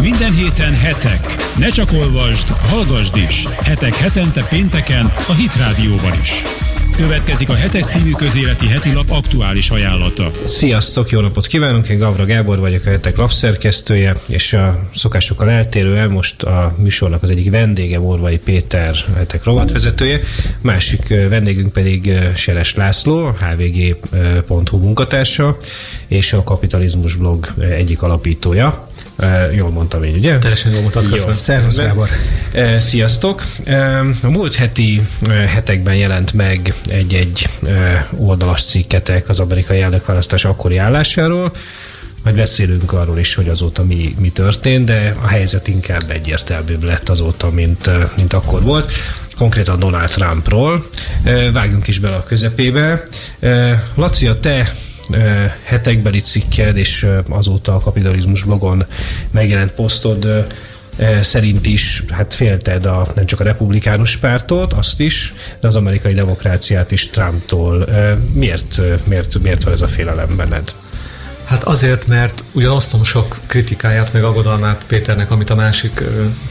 Minden 0.00 0.32
héten 0.32 0.74
hetek. 0.74 1.36
Ne 1.58 1.68
csak 1.68 1.92
olvasd, 1.92 2.48
hallgasd 2.48 3.16
is. 3.16 3.46
Hetek 3.48 3.94
hetente 3.94 4.46
pénteken 4.50 5.12
a 5.28 5.32
Hit 5.32 5.56
Rádióban 5.56 6.12
is. 6.22 6.42
Következik 6.96 7.48
a 7.48 7.54
Hetek 7.54 7.82
című 7.82 8.10
közéleti 8.10 8.68
heti 8.68 8.92
lap 8.92 9.10
aktuális 9.10 9.70
ajánlata. 9.70 10.30
Sziasztok, 10.46 11.10
jó 11.10 11.20
napot 11.20 11.46
kívánunk! 11.46 11.88
Én 11.88 11.98
Gavra 11.98 12.24
Gábor 12.24 12.58
vagyok, 12.58 12.86
a 12.86 12.90
Hetek 12.90 13.16
lapszerkesztője, 13.16 14.16
és 14.26 14.52
a 14.52 14.88
szokásokkal 14.94 15.50
eltérően 15.50 16.10
most 16.10 16.42
a 16.42 16.74
műsornak 16.78 17.22
az 17.22 17.30
egyik 17.30 17.50
vendége 17.50 17.98
Morvai 17.98 18.38
Péter, 18.38 18.94
Hetek 19.16 19.44
rovatvezetője, 19.44 20.20
másik 20.60 21.08
vendégünk 21.08 21.72
pedig 21.72 22.12
Seres 22.34 22.74
László, 22.74 23.24
a 23.24 23.32
hvg.hu 23.32 24.78
munkatársa, 24.78 25.58
és 26.06 26.32
a 26.32 26.42
Kapitalizmus 26.42 27.14
blog 27.14 27.54
egyik 27.60 28.02
alapítója. 28.02 28.88
Uh, 29.18 29.56
jól 29.56 29.70
mondtam 29.70 30.02
én, 30.02 30.14
ugye? 30.14 30.38
Teljesen 30.38 30.72
jól 30.72 30.80
mondtad, 30.80 31.08
köszönöm. 31.08 31.34
Szervusz, 31.34 31.76
Gábor. 31.76 32.08
Uh, 32.54 32.76
sziasztok! 32.76 33.46
A 34.22 34.28
múlt 34.28 34.54
heti 34.54 35.06
hetekben 35.46 35.94
jelent 35.94 36.32
meg 36.32 36.74
egy-egy 36.88 37.48
oldalas 38.16 38.64
cikketek 38.64 39.28
az 39.28 39.40
amerikai 39.40 39.80
elnökválasztás 39.80 40.44
akkori 40.44 40.76
állásáról, 40.76 41.52
majd 42.26 42.38
beszélünk 42.38 42.92
arról 42.92 43.18
is, 43.18 43.34
hogy 43.34 43.48
azóta 43.48 43.84
mi, 43.84 44.14
mi 44.18 44.30
történt, 44.30 44.84
de 44.84 45.16
a 45.22 45.26
helyzet 45.26 45.68
inkább 45.68 46.10
egyértelműbb 46.10 46.82
lett 46.82 47.08
azóta, 47.08 47.50
mint, 47.50 47.90
mint 48.16 48.32
akkor 48.32 48.62
volt. 48.62 48.92
Konkrétan 49.36 49.78
Donald 49.78 50.08
Trumpról. 50.08 50.86
Vágjunk 51.52 51.86
is 51.86 51.98
bele 51.98 52.16
a 52.16 52.24
közepébe. 52.24 53.06
Laci, 53.94 54.26
a 54.26 54.40
te 54.40 54.72
hetekbeli 55.62 56.20
cikked, 56.20 56.76
és 56.76 57.06
azóta 57.28 57.74
a 57.74 57.80
kapitalizmus 57.80 58.42
blogon 58.42 58.84
megjelent 59.30 59.72
posztod 59.72 60.46
szerint 61.22 61.66
is 61.66 62.04
hát 62.10 62.34
félted 62.34 62.86
a, 62.86 63.12
nem 63.14 63.26
csak 63.26 63.40
a 63.40 63.44
republikánus 63.44 64.16
pártot, 64.16 64.72
azt 64.72 65.00
is, 65.00 65.32
de 65.60 65.68
az 65.68 65.76
amerikai 65.76 66.14
demokráciát 66.14 66.90
is 66.90 67.10
Trumptól. 67.10 67.88
Miért, 68.32 68.80
miért, 69.08 69.38
miért 69.42 69.64
van 69.64 69.72
ez 69.72 69.80
a 69.80 69.88
félelem 69.88 70.36
benned? 70.36 70.74
Hát 71.46 71.64
azért, 71.64 72.06
mert 72.06 72.42
ugyanosztom 72.52 73.04
sok 73.04 73.38
kritikáját, 73.46 74.12
meg 74.12 74.24
aggodalmát 74.24 74.84
Péternek, 74.86 75.30
amit 75.30 75.50
a 75.50 75.54
másik 75.54 76.02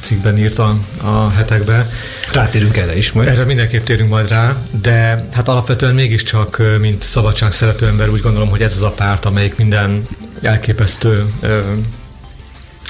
cikkben 0.01 0.37
írt 0.37 0.59
a, 0.59 0.77
a 1.01 1.29
hetekben. 1.29 1.87
Rátérünk 2.31 2.77
erre 2.77 2.97
is 2.97 3.11
majd. 3.11 3.27
Erre 3.27 3.43
mindenképp 3.43 3.83
térünk 3.83 4.09
majd 4.09 4.29
rá, 4.29 4.55
de 4.81 5.25
hát 5.33 5.47
alapvetően 5.47 5.93
mégiscsak, 5.93 6.61
mint 6.79 7.03
szabadság 7.03 7.51
szerető 7.51 7.87
ember 7.87 8.09
úgy 8.09 8.21
gondolom, 8.21 8.49
hogy 8.49 8.61
ez 8.61 8.73
az 8.75 8.81
a 8.81 8.91
párt, 8.91 9.25
amelyik 9.25 9.55
minden 9.55 10.01
elképesztő 10.41 11.25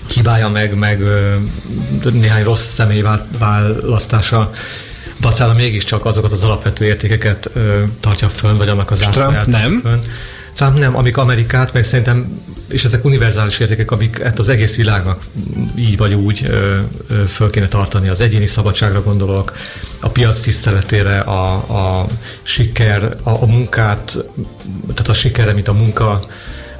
hibája 0.08 0.50
meg, 0.50 0.76
meg 0.76 1.03
néhány 2.14 2.44
rossz 2.44 2.73
személy 2.73 3.03
választása 3.38 4.52
dacára 5.20 5.53
mégiscsak 5.53 6.06
azokat 6.06 6.31
az 6.31 6.44
alapvető 6.44 6.86
értékeket 6.86 7.50
tartja 8.00 8.28
fönn, 8.28 8.58
vagy 8.58 8.70
annak 8.70 8.92
az 8.92 9.03
ászláját 9.03 9.45
nem. 9.45 9.80
Fönn. 9.83 10.00
Trump 10.56 10.78
nem, 10.78 10.95
amik 10.95 11.17
Amerikát, 11.17 11.73
meg 11.73 11.84
szerintem, 11.84 12.42
és 12.67 12.84
ezek 12.84 13.06
univerzális 13.06 13.59
értékek, 13.59 13.92
amik 13.92 14.22
hát 14.22 14.39
az 14.39 14.50
egész 14.50 14.75
világnak 14.75 15.23
így 15.75 15.98
vagy 15.98 16.14
úgy 16.14 16.45
ö, 16.48 16.80
ö, 17.08 17.23
föl 17.28 17.50
kéne 17.50 17.67
tartani. 17.67 18.08
Az 18.08 18.22
egyéni 18.22 18.45
szabadságra 18.45 19.03
gondolok, 19.03 19.53
a 20.00 20.09
piac 20.09 20.39
tiszteletére, 20.39 21.20
a, 21.20 21.53
a 21.53 22.06
siker, 22.42 23.17
a, 23.23 23.30
a 23.30 23.45
munkát, 23.45 24.17
tehát 24.81 25.08
a 25.08 25.14
sikerre, 25.14 25.53
mint 25.53 25.67
a 25.67 25.73
munka 25.73 26.26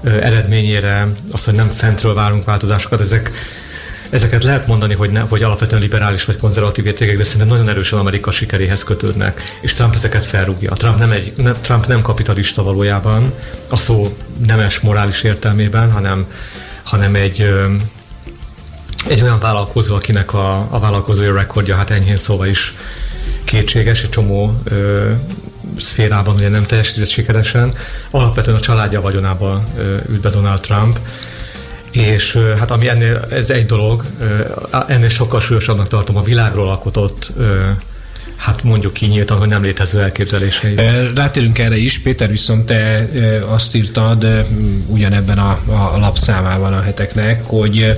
eredményére, 0.04 1.08
az, 1.32 1.44
hogy 1.44 1.54
nem 1.54 1.68
fentről 1.68 2.14
várunk 2.14 2.46
változásokat, 2.46 3.00
ezek 3.00 3.32
Ezeket 4.10 4.44
lehet 4.44 4.68
mondani, 4.68 4.94
hogy, 4.94 5.10
ne, 5.10 5.20
hogy 5.20 5.44
alapvetően 5.44 5.82
liberális 5.82 6.26
vagy 6.26 6.38
konzervatív 6.38 6.86
értékek, 6.86 7.18
de 7.18 7.24
szerintem 7.24 7.48
nagyon 7.48 7.70
erősen 7.70 8.00
Amerika 8.00 8.32
sikeréhez 8.32 8.84
kötődnek, 8.84 9.42
és 9.62 9.74
Trump 9.74 9.94
ezeket 9.94 10.26
felrúgja. 10.26 10.72
Trump 10.72 10.98
nem, 10.98 11.12
egy, 11.12 11.34
nem, 11.38 11.54
Trump 11.62 11.88
nem 11.88 12.02
kapitalista 12.02 12.64
valójában, 12.64 13.34
a 13.70 13.76
szó 13.76 14.18
nemes 14.46 14.80
morális 14.80 15.24
értelmében, 15.24 15.92
hanem, 15.92 16.26
hanem 16.84 17.16
egy, 17.16 17.54
egy 19.08 19.22
olyan 19.22 19.40
vállalkozó, 19.40 19.96
akinek 19.96 20.34
a, 20.34 20.68
a 20.70 20.80
vállalkozói 20.80 21.32
rekordja 21.32 21.76
hát 21.76 21.90
enyhén 21.90 22.18
szóval 22.18 22.48
is 22.48 22.74
kétséges, 23.44 24.04
egy 24.04 24.10
csomó 24.10 24.62
ö, 24.64 25.12
szférában 25.78 26.36
ugye 26.36 26.50
nem 26.50 26.66
teljesített 26.66 27.08
sikeresen. 27.08 27.74
Alapvetően 28.10 28.58
a 28.58 28.60
családja 28.60 29.02
vagyonába 29.02 29.64
üt 30.10 30.20
be 30.20 30.30
Donald 30.30 30.60
Trump, 30.60 31.00
és 31.96 32.38
hát 32.60 32.72
ami 32.72 32.88
ennél, 32.88 33.28
ez 33.30 33.50
egy 33.50 33.66
dolog, 33.66 34.04
ennél 34.88 35.10
sokkal 35.10 35.40
súlyosabbnak 35.40 35.88
tartom 35.88 36.18
a 36.18 36.24
világról 36.24 36.70
alkotott 36.70 37.34
hát 38.36 38.64
mondjuk 38.64 38.94
kinyíltan, 38.94 39.38
hogy 39.38 39.48
nem 39.48 39.64
létező 39.64 40.02
elképzelései. 40.02 40.76
Rátérünk 41.16 41.60
erre 41.60 41.78
is, 41.78 42.00
Péter, 42.00 42.30
viszont 42.30 42.66
te 42.66 43.08
azt 43.48 43.76
írtad 43.76 44.46
ugyanebben 44.88 45.38
a, 45.38 45.60
a 45.94 45.98
lapszámában 45.98 46.74
a 46.74 46.82
heteknek, 46.82 47.46
hogy 47.46 47.98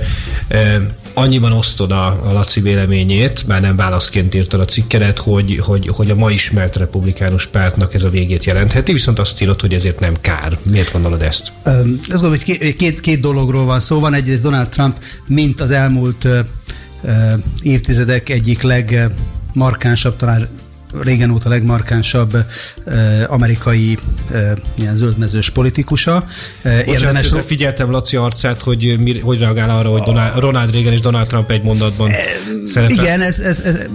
annyiban 1.18 1.52
osztod 1.52 1.90
a, 1.90 2.06
a 2.06 2.32
Laci 2.32 2.60
véleményét, 2.60 3.46
már 3.46 3.60
nem 3.60 3.76
válaszként 3.76 4.34
írtad 4.34 4.60
a 4.60 4.64
cikkedet, 4.64 5.18
hogy, 5.18 5.58
hogy, 5.58 5.88
hogy 5.88 6.10
a 6.10 6.14
ma 6.14 6.30
ismert 6.30 6.76
republikánus 6.76 7.46
pártnak 7.46 7.94
ez 7.94 8.04
a 8.04 8.10
végét 8.10 8.44
jelentheti, 8.44 8.92
viszont 8.92 9.18
azt 9.18 9.42
írod, 9.42 9.60
hogy 9.60 9.74
ezért 9.74 10.00
nem 10.00 10.14
kár. 10.20 10.58
Miért 10.70 10.92
gondolod 10.92 11.22
ezt? 11.22 11.52
Azt 11.62 12.06
gondolom, 12.08 12.30
hogy 12.30 12.42
két, 12.42 12.76
két, 12.76 13.00
két 13.00 13.20
dologról 13.20 13.64
van 13.64 13.80
szó. 13.80 14.00
Van 14.00 14.14
egyrészt 14.14 14.42
Donald 14.42 14.68
Trump, 14.68 14.96
mint 15.26 15.60
az 15.60 15.70
elmúlt 15.70 16.24
uh, 16.24 16.38
évtizedek 17.62 18.28
egyik 18.28 18.62
legmarkánsabb, 18.62 20.16
talán 20.16 20.48
régen 21.00 21.30
óta 21.30 21.48
legmarkánsabb 21.48 22.32
uh, 22.84 22.94
amerikai 23.28 23.98
uh, 24.30 24.50
ilyen 24.74 24.96
zöldmezős 24.96 25.50
politikusa. 25.50 26.24
Uh, 26.64 26.88
érdemes... 26.88 27.32
figyeltem 27.44 27.90
Laci 27.90 28.16
arcát, 28.16 28.62
hogy 28.62 28.98
mi, 28.98 29.18
hogy 29.18 29.38
reagál 29.38 29.70
arra, 29.70 29.88
hogy 29.88 30.02
Donald, 30.02 30.38
Ronald 30.38 30.72
Reagan 30.72 30.92
és 30.92 31.00
Donald 31.00 31.26
Trump 31.26 31.50
egy 31.50 31.62
mondatban 31.62 32.12
szerepel. 32.64 32.96
Igen, 32.96 33.20
ez, 33.20 33.38
ez, 33.38 33.60
ez, 33.60 33.86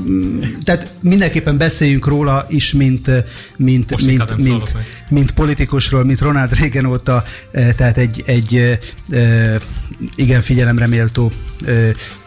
tehát 0.64 0.88
mindenképpen 1.00 1.58
beszéljünk 1.58 2.08
róla 2.08 2.46
is, 2.50 2.74
mint, 2.74 3.08
mint, 3.56 4.06
mint, 4.06 4.38
mint, 4.38 4.74
mint 5.10 5.32
politikusról, 5.32 6.04
mint 6.04 6.22
Ronald 6.22 6.60
Reagan 6.60 6.86
óta, 6.86 7.24
tehát 7.52 7.98
egy, 7.98 8.24
egy 8.26 8.80
igen 10.16 10.42
figyelemre 10.42 10.88
méltó 10.88 11.32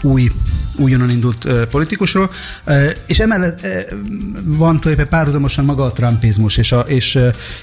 új 0.03 0.31
újonnan 0.79 1.11
indult 1.11 1.45
uh, 1.45 1.63
politikusról, 1.63 2.31
uh, 2.67 2.91
és 3.07 3.19
emellett 3.19 3.61
uh, 3.63 4.56
van 4.57 4.81
tulajdonképpen 4.81 5.19
párhuzamosan 5.19 5.65
maga 5.65 5.85
a 5.85 5.93
trumpizmus, 5.93 6.57
és, 6.57 6.73
a, 6.73 6.81
és, 6.81 7.19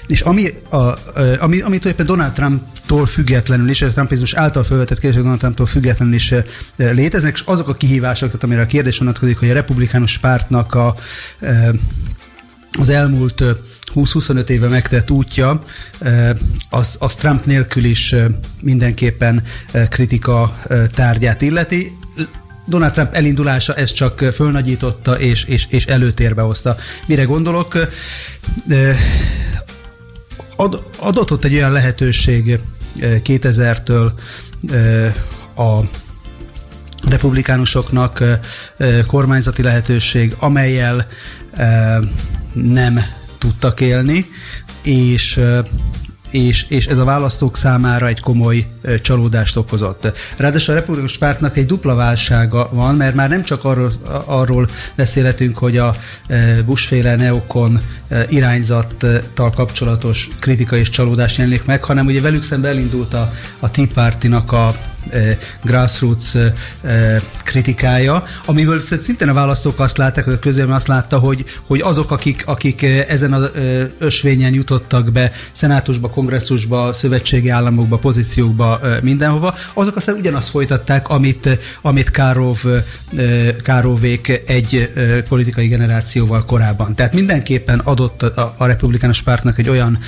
és 0.06 0.20
ami, 0.20 0.48
a, 0.68 0.76
ami, 0.76 0.94
ami 1.38 1.58
tulajdonképpen 1.58 2.06
Donald 2.06 2.32
Trumptól 2.32 3.06
függetlenül 3.06 3.68
is, 3.68 3.82
a 3.82 3.92
trumpizmus 3.92 4.34
által 4.34 4.64
felvetett 4.64 4.98
kérdések 4.98 5.22
Donald 5.22 5.40
Trumptól 5.40 5.66
függetlenül 5.66 6.14
is 6.14 6.34
léteznek, 6.76 7.34
és 7.34 7.42
azok 7.44 7.68
a 7.68 7.74
kihívások, 7.74 8.28
tehát 8.28 8.44
amire 8.44 8.60
a 8.60 8.66
kérdés 8.66 8.98
vonatkozik, 8.98 9.38
hogy 9.38 9.50
a 9.50 9.54
republikánus 9.54 10.18
pártnak 10.18 10.74
a, 10.74 10.94
az 12.78 12.88
elmúlt 12.88 13.40
uh, 13.40 13.48
20-25 13.94 14.48
éve 14.48 14.68
megtett 14.68 15.10
útja, 15.10 15.62
az, 16.70 16.96
az 16.98 17.14
Trump 17.14 17.44
nélkül 17.44 17.84
is 17.84 18.14
mindenképpen 18.60 19.42
kritika 19.88 20.58
tárgyát 20.94 21.42
illeti. 21.42 21.92
Donald 22.66 22.92
Trump 22.92 23.14
elindulása 23.14 23.74
ezt 23.74 23.94
csak 23.94 24.18
fölnagyította 24.18 25.18
és, 25.18 25.44
és, 25.44 25.66
és 25.68 25.86
előtérbe 25.86 26.42
hozta. 26.42 26.76
Mire 27.06 27.22
gondolok? 27.22 27.76
Ad, 30.56 30.82
adott 30.98 31.30
ott 31.30 31.44
egy 31.44 31.54
olyan 31.54 31.72
lehetőség 31.72 32.58
2000-től 33.00 34.10
a 35.56 35.80
republikánusoknak 37.08 38.22
kormányzati 39.06 39.62
lehetőség, 39.62 40.34
amelyel 40.38 41.06
nem 42.52 43.00
tudtak 43.38 43.80
élni, 43.80 44.26
és 44.82 45.40
és, 46.34 46.66
és 46.68 46.86
ez 46.86 46.98
a 46.98 47.04
választók 47.04 47.56
számára 47.56 48.06
egy 48.06 48.20
komoly 48.20 48.66
csalódást 49.02 49.56
okozott. 49.56 50.12
Ráadásul 50.36 50.74
a 50.74 50.76
Republikus 50.78 51.18
Pártnak 51.18 51.56
egy 51.56 51.66
dupla 51.66 51.94
válsága 51.94 52.68
van, 52.72 52.94
mert 52.94 53.14
már 53.14 53.28
nem 53.28 53.42
csak 53.42 53.64
arról, 53.64 53.92
arról 54.24 54.66
beszélhetünk, 54.94 55.58
hogy 55.58 55.76
a 55.76 55.94
Bush-féle 56.64 57.16
neokon 57.16 57.78
irányzattal 58.28 59.50
kapcsolatos 59.54 60.28
kritika 60.40 60.76
és 60.76 60.88
csalódás 60.88 61.38
jelenik 61.38 61.64
meg, 61.64 61.84
hanem 61.84 62.06
ugye 62.06 62.20
velük 62.20 62.42
szemben 62.42 62.70
elindult 62.70 63.14
a, 63.14 63.32
a 63.58 63.70
Tea 63.70 63.86
Party-nak 63.94 64.52
a 64.52 64.74
grassroots 65.62 66.32
kritikája, 67.44 68.24
amiből 68.46 68.80
szintén 68.80 69.28
a 69.28 69.32
választók 69.32 69.80
azt 69.80 69.96
látták, 69.96 70.26
a 70.26 70.38
közülem 70.38 70.72
azt 70.72 70.86
látta, 70.86 71.18
hogy, 71.18 71.44
hogy 71.66 71.80
azok, 71.80 72.10
akik, 72.10 72.42
akik 72.46 72.82
ezen 73.08 73.32
az 73.32 73.50
ösvényen 73.98 74.52
jutottak 74.54 75.12
be 75.12 75.32
szenátusba, 75.52 76.08
kongresszusba, 76.08 76.92
szövetségi 76.92 77.48
államokba, 77.48 77.96
pozíciókba, 77.96 78.80
mindenhova, 79.02 79.54
azok 79.72 79.96
aztán 79.96 80.16
ugyanazt 80.16 80.48
folytatták, 80.48 81.08
amit, 81.08 81.48
amit 81.82 82.10
Károv, 82.10 82.58
Károvék 83.62 84.42
egy 84.46 84.92
politikai 85.28 85.66
generációval 85.66 86.44
korábban. 86.44 86.94
Tehát 86.94 87.14
mindenképpen 87.14 87.78
adott 87.78 88.22
a, 88.22 88.54
a 88.56 88.66
republikánus 88.66 89.22
pártnak 89.22 89.58
egy 89.58 89.68
olyan 89.68 89.98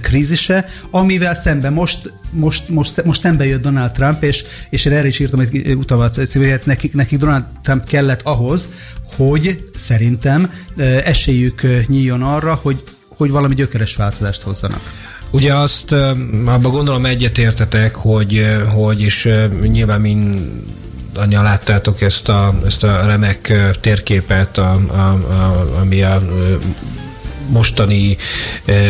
krízise, 0.00 0.66
amivel 0.90 1.34
szemben 1.34 1.72
most, 1.72 2.12
most, 2.32 2.68
most, 2.68 3.04
most 3.04 3.20
szembe 3.20 3.46
jött 3.46 3.62
Donald 3.62 3.90
Trump, 3.90 4.22
és, 4.22 4.44
és 4.70 4.84
én 4.84 4.92
erre 4.92 5.06
is 5.06 5.18
írtam 5.18 5.40
egy 5.40 5.74
utavat, 5.74 6.14
hogy 6.32 6.60
nekik, 6.64 6.94
nekik 6.94 7.18
Donald 7.18 7.44
Trump 7.62 7.86
kellett 7.86 8.20
ahhoz, 8.22 8.68
hogy 9.16 9.68
szerintem 9.74 10.52
esélyük 11.04 11.86
nyíljon 11.86 12.22
arra, 12.22 12.58
hogy, 12.62 12.82
hogy 13.08 13.30
valami 13.30 13.54
gyökeres 13.54 13.96
változást 13.96 14.40
hozzanak. 14.40 14.80
Ugye 15.30 15.54
azt 15.54 15.92
abban 15.92 16.70
gondolom 16.70 17.06
egyetértetek, 17.06 17.94
hogy, 17.94 18.46
hogy 18.74 19.00
is 19.00 19.28
nyilván 19.62 20.00
mind 20.00 20.38
annyian 21.14 21.42
láttátok 21.42 22.00
ezt 22.00 22.28
a, 22.28 22.54
ezt 22.66 22.84
a 22.84 23.06
remek 23.06 23.52
térképet, 23.80 24.58
a, 24.58 24.80
a, 24.86 25.00
a, 25.00 25.78
ami 25.80 26.02
a 26.02 26.22
mostani 27.48 28.16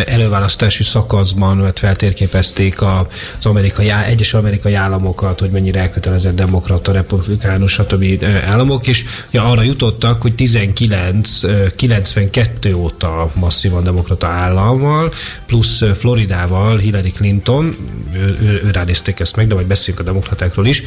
előválasztási 0.07 0.83
szakaszban 0.83 1.57
mert 1.57 1.79
feltérképezték 1.79 2.83
az 2.83 3.47
amerikai, 3.47 3.91
egyes 4.07 4.35
amerikai 4.35 4.75
államokat, 4.75 5.41
hogy 5.41 5.51
mennyire 5.51 5.81
elkötelezett 5.81 6.35
demokrata, 6.35 6.93
republikánus, 6.93 7.73
stb. 7.73 8.25
államok, 8.51 8.87
és 8.87 9.05
ja, 9.31 9.51
arra 9.51 9.63
jutottak, 9.63 10.23
hogy 10.23 10.35
19, 10.35 11.41
92 11.77 12.75
óta 12.75 13.31
masszívan 13.35 13.85
demokrata 13.85 14.27
állammal, 14.27 15.13
plusz 15.47 15.83
Floridával 15.99 16.79
Hillary 16.79 17.13
Clinton, 17.13 17.75
ő, 18.13 18.37
ő, 18.43 18.61
ő 18.65 18.71
ránézték 18.71 19.21
ezt 19.21 19.37
meg, 19.37 19.47
de 19.47 19.55
majd 19.55 19.67
beszéljünk 19.67 20.07
a 20.07 20.11
demokratákról 20.11 20.67
is, 20.67 20.83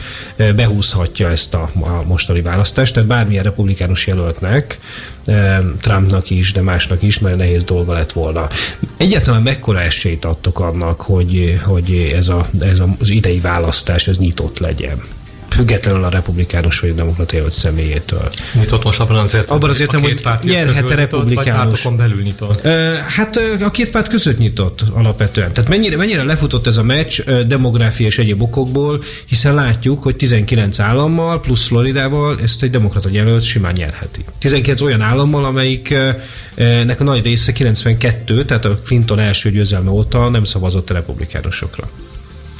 behúzhatja 0.55 1.29
ezt 1.29 1.53
a, 1.53 1.69
a 1.79 2.03
mostani 2.07 2.41
választást, 2.41 2.93
tehát 2.93 3.09
bármilyen 3.09 3.43
republikánus 3.43 4.07
jelöltnek, 4.07 4.79
Trumpnak 5.81 6.29
is, 6.29 6.51
de 6.51 6.61
másnak 6.61 7.01
is 7.01 7.19
nagyon 7.19 7.37
nehéz 7.37 7.63
dolga 7.63 7.93
lett 7.93 8.11
volna. 8.11 8.47
Egyáltalán 8.97 9.41
mekkora 9.41 9.81
esélyt 9.81 10.25
adtok 10.25 10.59
annak, 10.59 11.01
hogy, 11.01 11.59
hogy 11.63 12.11
ez, 12.15 12.27
a, 12.27 12.49
ez 12.59 12.81
az 12.99 13.09
idei 13.09 13.39
választás 13.39 14.07
ez 14.07 14.17
nyitott 14.17 14.59
legyen? 14.59 15.03
Függetlenül 15.55 16.03
a 16.03 16.09
republikánus 16.09 16.79
vagy 16.79 16.95
demokrata 16.95 17.35
jelölt 17.35 17.53
személyétől. 17.53 18.29
Nyitott 18.53 18.83
most 18.83 18.99
abban 18.99 19.17
az 19.17 19.33
értelemben, 19.33 19.55
abban 19.55 19.69
az 19.69 19.79
értelemben 19.79 20.37
hogy 20.39 20.49
nyerhet 20.51 20.89
a 20.89 20.95
republikánus. 20.95 21.83
Vagy 21.83 21.95
belül 21.95 22.21
nyitott? 22.21 22.67
Hát 23.07 23.39
a 23.61 23.71
két 23.71 23.91
párt 23.91 24.07
között 24.07 24.37
nyitott 24.37 24.83
alapvetően. 24.93 25.53
Tehát 25.53 25.69
mennyire, 25.69 25.97
mennyire 25.97 26.23
lefutott 26.23 26.67
ez 26.67 26.77
a 26.77 26.83
meccs 26.83 27.21
demográfia 27.47 28.05
és 28.05 28.17
egyéb 28.17 28.41
okokból, 28.41 29.01
hiszen 29.25 29.53
látjuk, 29.53 30.03
hogy 30.03 30.15
19 30.15 30.79
állammal 30.79 31.41
plusz 31.41 31.65
Floridával 31.65 32.39
ezt 32.43 32.63
egy 32.63 32.69
demokrata 32.69 33.09
jelölt 33.11 33.43
simán 33.43 33.73
nyerheti. 33.75 34.25
19 34.39 34.81
olyan 34.81 35.01
állammal, 35.01 35.45
amelyiknek 35.45 36.99
a 36.99 37.03
nagy 37.03 37.23
része 37.23 37.51
92, 37.51 38.45
tehát 38.45 38.65
a 38.65 38.79
Clinton 38.85 39.19
első 39.19 39.51
győzelme 39.51 39.89
óta 39.89 40.29
nem 40.29 40.43
szavazott 40.43 40.89
a 40.89 40.93
republikánusokra. 40.93 41.89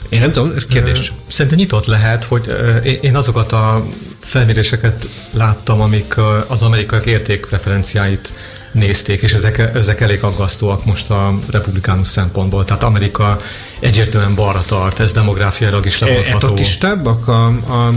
Én 0.09 0.19
nem 0.19 0.31
tudom, 0.31 0.53
kérdés. 0.69 1.11
Szerintem 1.27 1.57
nyitott 1.57 1.85
lehet, 1.85 2.23
hogy 2.23 2.53
én 3.01 3.15
azokat 3.15 3.51
a 3.51 3.85
felméréseket 4.19 5.09
láttam, 5.31 5.81
amik 5.81 6.15
az 6.47 6.61
amerikaiak 6.61 7.05
értékpreferenciáit 7.05 8.33
nézték, 8.71 9.21
és 9.21 9.33
ezek, 9.33 9.57
ezek 9.75 10.01
elég 10.01 10.23
aggasztóak 10.23 10.85
most 10.85 11.09
a 11.09 11.33
republikánus 11.51 12.07
szempontból. 12.07 12.63
Tehát 12.63 12.83
Amerika 12.83 13.39
egyértelműen 13.79 14.35
balra 14.35 14.63
tart, 14.65 14.99
ez 14.99 15.11
demográfiailag 15.11 15.85
is 15.85 15.99
lebontható. 15.99 16.47
Etotistábbak 16.47 17.27
a, 17.27 17.45
a 17.47 17.93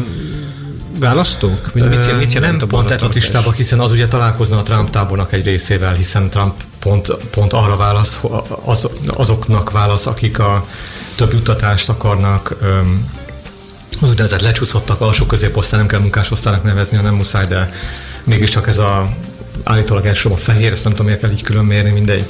választók? 0.98 1.74
Mit, 1.74 1.88
mit, 1.88 2.18
mit 2.18 2.32
jelent 2.32 2.58
nem 2.58 2.68
pont 2.68 2.90
etatistábbak, 2.90 3.54
hiszen 3.54 3.80
az 3.80 3.92
ugye 3.92 4.08
találkozna 4.08 4.58
a 4.58 4.62
Trump 4.62 4.90
tábornak 4.90 5.32
egy 5.32 5.44
részével, 5.44 5.92
hiszen 5.92 6.30
Trump 6.30 6.54
pont, 6.78 7.12
pont 7.30 7.52
arra 7.52 7.76
válasz, 7.76 8.18
az, 8.64 8.88
azoknak 9.06 9.70
válasz, 9.70 10.06
akik 10.06 10.38
a 10.38 10.66
több 11.18 11.32
juttatást 11.32 11.88
akarnak, 11.88 12.56
az 14.00 14.10
úgynevezett 14.10 14.40
lecsúszottak, 14.40 15.00
alsó 15.00 15.26
középosztály, 15.26 15.78
nem 15.78 15.88
kell 15.88 16.00
munkásosztálynak 16.00 16.62
nevezni, 16.62 16.96
hanem 16.96 17.14
muszáj, 17.14 17.46
de 17.46 17.72
mégiscsak 18.24 18.66
ez 18.66 18.78
a 18.78 19.08
állítólag 19.62 20.06
elsősorban 20.06 20.40
a 20.40 20.42
fehér, 20.42 20.72
ezt 20.72 20.84
nem 20.84 20.92
tudom, 20.92 21.06
miért 21.06 21.20
kell 21.20 21.30
így 21.30 21.42
külön 21.42 21.64
mérni, 21.64 21.90
mindegy 21.90 22.24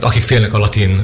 akik 0.00 0.22
félnek 0.22 0.54
a 0.54 0.58
latin 0.58 1.02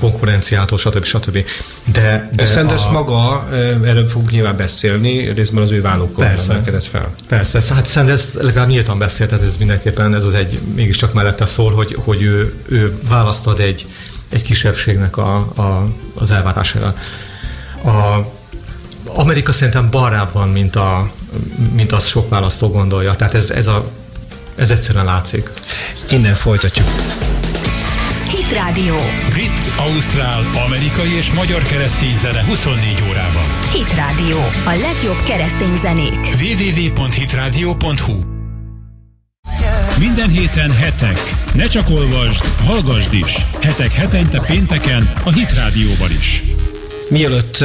konkurenciától, 0.00 0.78
stb. 0.78 1.04
stb. 1.04 1.44
De, 1.92 2.30
de 2.32 2.44
Sanders 2.46 2.84
a... 2.84 2.90
maga, 2.90 3.48
erről 3.84 4.08
fogunk 4.08 4.30
nyilván 4.30 4.56
beszélni, 4.56 5.32
részben 5.32 5.62
az 5.62 5.70
ő 5.70 5.80
vállókkal 5.80 6.24
emelkedett 6.24 6.86
fel. 6.86 7.14
Persze, 7.28 7.74
hát 7.74 7.86
Sanders 7.86 8.24
legalább 8.34 8.68
nyíltan 8.68 8.98
beszélt, 8.98 9.30
tehát 9.30 9.46
ez 9.46 9.56
mindenképpen 9.56 10.14
ez 10.14 10.24
az 10.24 10.34
egy, 10.34 10.58
mégiscsak 10.74 11.12
mellette 11.12 11.46
szól, 11.46 11.72
hogy, 11.72 11.96
hogy 11.98 12.22
ő, 12.22 12.54
ő 12.68 12.98
választad 13.08 13.60
egy, 13.60 13.86
egy 14.28 14.42
kisebbségnek 14.42 15.16
a, 15.16 15.36
a, 15.36 15.88
az 16.14 16.30
elvárására. 16.30 16.94
A, 17.84 18.26
Amerika 19.06 19.52
szerintem 19.52 19.90
balrább 19.90 20.32
van, 20.32 20.48
mint, 20.48 20.76
a, 20.76 21.10
mint 21.72 21.92
azt 21.92 22.08
sok 22.08 22.28
választó 22.28 22.68
gondolja. 22.68 23.14
Tehát 23.14 23.34
ez, 23.34 23.50
ez, 23.50 23.66
a, 23.66 23.90
ez 24.54 24.70
egyszerűen 24.70 25.04
látszik. 25.04 25.50
Innen 26.10 26.34
folytatjuk. 26.34 26.86
Hit 28.28 28.52
Radio. 28.52 28.96
Brit, 29.28 29.72
Ausztrál, 29.76 30.50
amerikai 30.66 31.16
és 31.16 31.32
magyar 31.32 31.62
keresztény 31.62 32.16
zene 32.16 32.44
24 32.44 33.04
órában. 33.08 33.44
Hit 33.72 33.94
Radio. 33.94 34.38
A 34.64 34.70
legjobb 34.70 35.22
keresztény 35.26 35.76
zenék. 35.76 36.18
www.hitradio.hu 36.40 38.33
minden 39.98 40.28
héten 40.28 40.70
hetek. 40.70 41.18
Ne 41.54 41.66
csak 41.66 41.90
olvasd, 41.90 42.44
hallgasd 42.44 43.12
is. 43.12 43.36
Hetek 43.60 43.92
hetente 43.92 44.40
pénteken 44.46 45.12
a 45.24 45.32
Hit 45.32 45.54
Rádióban 45.54 46.10
is. 46.18 46.42
Mielőtt, 47.08 47.64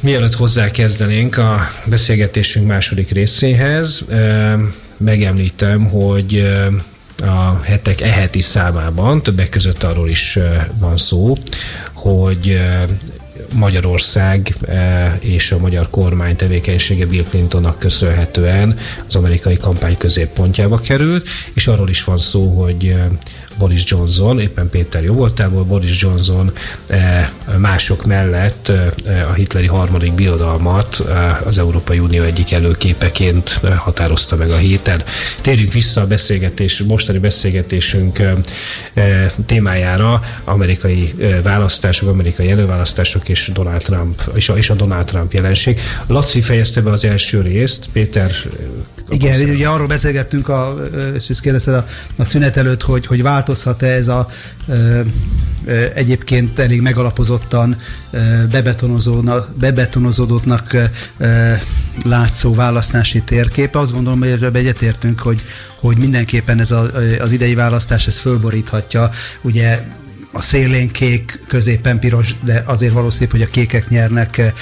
mielőtt 0.00 0.34
hozzákezdenénk 0.34 1.36
a 1.36 1.70
beszélgetésünk 1.84 2.66
második 2.66 3.10
részéhez, 3.10 4.04
megemlítem, 4.96 5.84
hogy 5.84 6.50
a 7.22 7.60
hetek 7.62 8.00
eheti 8.00 8.40
számában 8.40 9.22
többek 9.22 9.48
között 9.48 9.82
arról 9.82 10.08
is 10.08 10.38
van 10.78 10.96
szó, 10.96 11.38
hogy 11.92 12.60
Magyarország 13.52 14.56
és 15.18 15.52
a 15.52 15.58
magyar 15.58 15.90
kormány 15.90 16.36
tevékenysége 16.36 17.06
Bill 17.06 17.22
Clintonnak 17.22 17.78
köszönhetően 17.78 18.78
az 19.08 19.14
amerikai 19.14 19.56
kampány 19.56 19.96
középpontjába 19.96 20.78
került, 20.78 21.28
és 21.52 21.66
arról 21.66 21.88
is 21.88 22.04
van 22.04 22.18
szó, 22.18 22.62
hogy 22.62 22.94
Boris 23.60 23.82
Johnson, 23.86 24.40
éppen 24.40 24.68
Péter 24.68 25.02
jó 25.02 25.14
voltából, 25.14 25.64
Boris 25.64 26.02
Johnson 26.02 26.52
eh, 26.86 27.28
mások 27.58 28.06
mellett 28.06 28.68
eh, 28.68 29.30
a 29.30 29.32
hitleri 29.32 29.66
harmadik 29.66 30.12
birodalmat 30.12 31.04
eh, 31.08 31.46
az 31.46 31.58
Európai 31.58 31.98
Unió 31.98 32.22
egyik 32.22 32.52
előképeként 32.52 33.60
határozta 33.76 34.36
meg 34.36 34.50
a 34.50 34.56
héten. 34.56 35.02
Térjünk 35.40 35.72
vissza 35.72 36.00
a 36.00 36.06
beszélgetés, 36.06 36.82
mostani 36.82 37.18
beszélgetésünk 37.18 38.22
témájára, 39.46 40.22
amerikai 40.44 41.14
választások, 41.42 42.08
amerikai 42.08 42.50
előválasztások 42.50 43.28
és 43.28 43.50
Donald 43.54 43.82
Trump, 43.82 44.22
és 44.34 44.48
a, 44.48 44.56
és 44.56 44.70
a 44.70 44.74
Donald 44.74 45.04
Trump 45.04 45.32
jelenség. 45.32 45.80
Laci 46.06 46.40
fejezte 46.40 46.80
be 46.80 46.90
az 46.90 47.04
első 47.04 47.40
részt, 47.40 47.88
Péter 47.92 48.32
igen, 49.10 49.50
ugye 49.50 49.68
arról 49.68 49.86
beszélgettünk, 49.86 50.48
a, 50.48 50.88
és 51.14 51.28
ezt 51.28 51.40
kérdezted 51.40 51.74
a, 51.74 51.86
a 52.16 52.24
szünet 52.24 52.56
előtt, 52.56 52.82
hogy, 52.82 53.06
hogy 53.06 53.22
változhat-e 53.22 53.86
ez 53.86 54.08
a 54.08 54.28
ö, 54.68 55.00
ö, 55.64 55.86
egyébként 55.94 56.58
elég 56.58 56.80
megalapozottan 56.80 57.76
bebetonozódottnak 59.58 60.76
ö, 61.18 61.52
látszó 62.04 62.54
választási 62.54 63.22
térképe. 63.22 63.78
Azt 63.78 63.92
gondolom, 63.92 64.18
hogy 64.18 64.28
ebben 64.28 64.54
egyetértünk, 64.54 65.20
hogy, 65.20 65.40
hogy 65.74 65.98
mindenképpen 65.98 66.60
ez 66.60 66.70
a, 66.70 66.90
az 67.20 67.32
idei 67.32 67.54
választás 67.54 68.06
ez 68.06 68.18
fölboríthatja 68.18 69.10
ugye 69.40 69.78
a 70.32 70.42
szélén 70.42 70.90
kék, 70.90 71.40
középen 71.48 71.98
piros, 71.98 72.34
de 72.44 72.62
azért 72.66 72.92
valószínű, 72.92 73.30
hogy 73.30 73.42
a 73.42 73.46
kékek 73.46 73.88
nyernek 73.88 74.38
eh, 74.38 74.52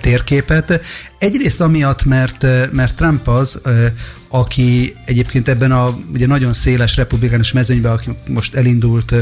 térképet. 0.00 0.80
Egyrészt 1.18 1.60
amiatt, 1.60 2.04
mert, 2.04 2.44
eh, 2.44 2.68
mert 2.72 2.96
Trump 2.96 3.28
az, 3.28 3.60
eh, 3.64 3.92
aki 4.28 4.96
egyébként 5.04 5.48
ebben 5.48 5.72
a 5.72 5.96
ugye 6.12 6.26
nagyon 6.26 6.52
széles 6.52 6.96
republikánus 6.96 7.52
mezőnyben, 7.52 7.92
aki 7.92 8.10
most 8.26 8.54
elindult 8.54 9.14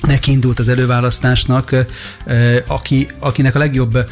neki 0.00 0.30
indult 0.30 0.58
az 0.58 0.68
előválasztásnak, 0.68 1.86
aki, 2.66 3.06
akinek 3.18 3.54
a 3.54 3.58
legjobb 3.58 4.10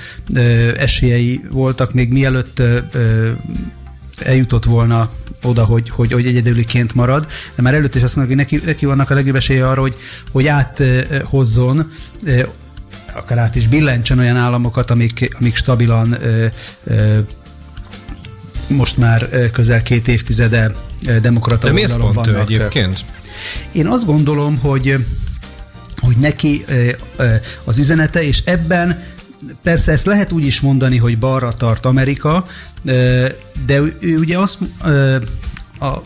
esélyei 0.77 1.41
voltak 1.51 1.93
még 1.93 2.13
mielőtt 2.13 2.63
eljutott 4.25 4.65
volna 4.65 5.11
oda, 5.43 5.65
hogy, 5.65 5.91
hogy, 5.91 6.13
hogy 6.13 6.27
egyedüliként 6.27 6.95
marad, 6.95 7.27
de 7.55 7.63
már 7.63 7.75
előtt 7.75 7.95
is 7.95 8.03
azt 8.03 8.17
mondjuk, 8.17 8.39
hogy 8.39 8.49
neki, 8.51 8.67
neki 8.67 8.87
vannak 8.87 9.11
a 9.11 9.15
legjobb 9.15 9.37
esélye 9.37 9.69
arra, 9.69 9.81
hogy, 9.81 9.97
hogy 10.31 10.47
áthozzon 10.47 11.93
akár 13.13 13.39
át 13.39 13.57
is 13.57 13.69
billentsen 13.69 14.19
olyan 14.19 14.37
államokat, 14.37 14.91
amik, 14.91 15.37
amik 15.41 15.57
stabilan 15.57 16.19
most 18.67 18.97
már 18.97 19.51
közel 19.53 19.83
két 19.83 20.09
évtizede 20.09 20.75
demokrata 21.21 21.67
De 21.67 21.73
miért 21.73 21.97
pont 21.97 22.15
vannak. 22.15 22.35
ő 22.35 22.39
egyébként? 22.39 23.05
Én 23.73 23.87
azt 23.87 24.07
gondolom, 24.07 24.59
hogy 24.59 25.07
hogy 25.97 26.17
neki 26.17 26.65
az 27.65 27.79
üzenete, 27.79 28.23
és 28.23 28.43
ebben 28.45 29.03
persze 29.63 29.93
ezt 29.93 30.07
lehet 30.07 30.33
úgy 30.33 30.47
is 30.47 30.61
mondani, 30.61 30.97
hogy 30.97 31.19
balra 31.19 31.53
tart 31.53 31.85
Amerika, 31.85 32.47
de 33.67 33.81
ő 34.01 34.19
ugye 34.19 34.39
azt 34.39 34.59
a, 35.79 36.01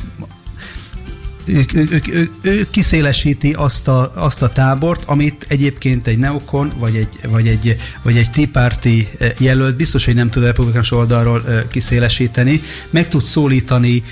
ő, 1.45 1.67
ő, 1.75 1.89
ő, 1.91 2.03
ő, 2.13 2.31
ő 2.41 2.67
kiszélesíti 2.71 3.53
azt 3.53 3.89
a, 3.89 4.13
azt 4.15 4.43
a 4.43 4.49
tábort, 4.49 5.03
amit 5.07 5.45
egyébként 5.49 6.07
egy 6.07 6.19
neokon, 6.19 6.73
vagy 6.79 6.97
egy, 6.97 7.31
vagy 7.31 7.47
egy, 7.47 7.77
vagy 8.03 8.17
egy 8.17 8.31
Tea 8.31 8.47
Party 8.53 9.09
jelölt, 9.39 9.77
biztos, 9.77 10.05
hogy 10.05 10.15
nem 10.15 10.31
tud 10.31 10.43
a 10.43 10.47
republikánus 10.47 10.93
oldalról 10.93 11.45
kiszélesíteni, 11.71 12.61
meg 12.91 13.09
tud 13.09 13.25
szólítani 13.25 14.03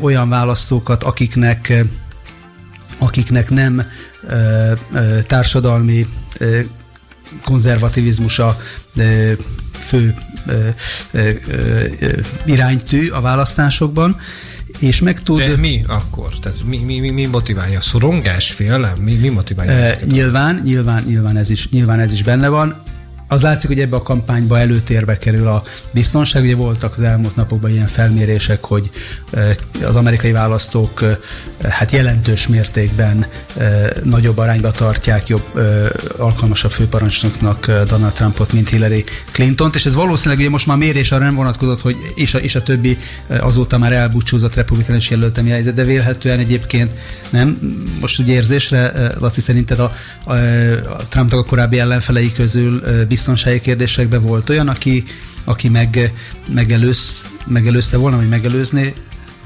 olyan 0.00 0.28
választókat, 0.28 1.02
akiknek 1.02 1.84
akiknek 2.98 3.50
nem 3.50 3.82
társadalmi 5.26 6.06
konzervativizmusa 7.44 8.60
fő 9.72 10.14
iránytű 12.44 13.08
a 13.08 13.20
választásokban, 13.20 14.16
és 14.78 15.00
meg 15.00 15.22
tud... 15.22 15.38
De 15.38 15.56
mi 15.56 15.84
akkor? 15.86 16.38
Tehát 16.38 16.64
mi, 16.64 16.78
mi, 16.78 16.98
mi, 16.98 17.10
mi 17.10 17.26
motiválja? 17.26 17.80
Szorongás, 17.80 18.50
félelem? 18.50 18.96
Mi, 18.98 19.14
mi 19.14 19.28
motiválja? 19.28 19.72
E, 19.72 19.98
nyilván, 20.04 20.60
nyilván, 20.64 21.02
nyilván, 21.06 21.36
ez 21.36 21.50
is, 21.50 21.68
nyilván 21.68 22.00
ez 22.00 22.12
is 22.12 22.22
benne 22.22 22.48
van 22.48 22.82
az 23.28 23.42
látszik, 23.42 23.68
hogy 23.68 23.80
ebbe 23.80 23.96
a 23.96 24.02
kampányba 24.02 24.58
előtérbe 24.58 25.18
kerül 25.18 25.46
a 25.46 25.62
biztonság. 25.90 26.42
Ugye 26.42 26.56
voltak 26.56 26.96
az 26.96 27.02
elmúlt 27.02 27.36
napokban 27.36 27.70
ilyen 27.70 27.86
felmérések, 27.86 28.64
hogy 28.64 28.90
az 29.86 29.94
amerikai 29.94 30.32
választók 30.32 31.04
hát 31.68 31.90
jelentős 31.90 32.46
mértékben 32.46 33.26
nagyobb 34.02 34.38
arányba 34.38 34.70
tartják 34.70 35.28
jobb, 35.28 35.60
alkalmasabb 36.16 36.70
főparancsnoknak 36.70 37.66
Donald 37.66 38.12
Trumpot, 38.12 38.52
mint 38.52 38.68
Hillary 38.68 39.04
Clinton-t, 39.32 39.74
és 39.74 39.86
ez 39.86 39.94
valószínűleg 39.94 40.38
ugye 40.38 40.50
most 40.50 40.66
már 40.66 40.76
mérés 40.76 41.12
arra 41.12 41.24
nem 41.24 41.34
vonatkozott, 41.34 41.80
hogy 41.80 41.96
és 42.14 42.34
a, 42.34 42.38
és 42.38 42.54
a 42.54 42.62
többi 42.62 42.98
azóta 43.26 43.78
már 43.78 43.92
elbúcsúzott 43.92 44.54
republikánus 44.54 45.10
jelölt 45.10 45.42
mi 45.42 45.50
helyzet, 45.50 45.74
de 45.74 45.84
vélhetően 45.84 46.38
egyébként 46.38 46.92
nem. 47.30 47.58
Most 48.00 48.18
ugye 48.18 48.32
érzésre, 48.32 49.12
Laci, 49.20 49.40
szerinted 49.40 49.78
a, 49.78 49.96
a, 50.24 50.32
a 50.32 50.96
Trumpnak 51.08 51.40
a 51.40 51.44
korábbi 51.44 51.78
ellenfelei 51.78 52.32
közül 52.32 52.82
biztonsági 53.16 53.60
kérdésekben 53.60 54.22
volt 54.22 54.48
olyan, 54.48 54.68
aki, 54.68 55.04
aki 55.44 55.68
meg, 55.68 56.12
megelőz, 56.54 57.28
megelőzte 57.46 57.96
volna, 57.96 58.16
vagy 58.16 58.28
megelőzné 58.28 58.94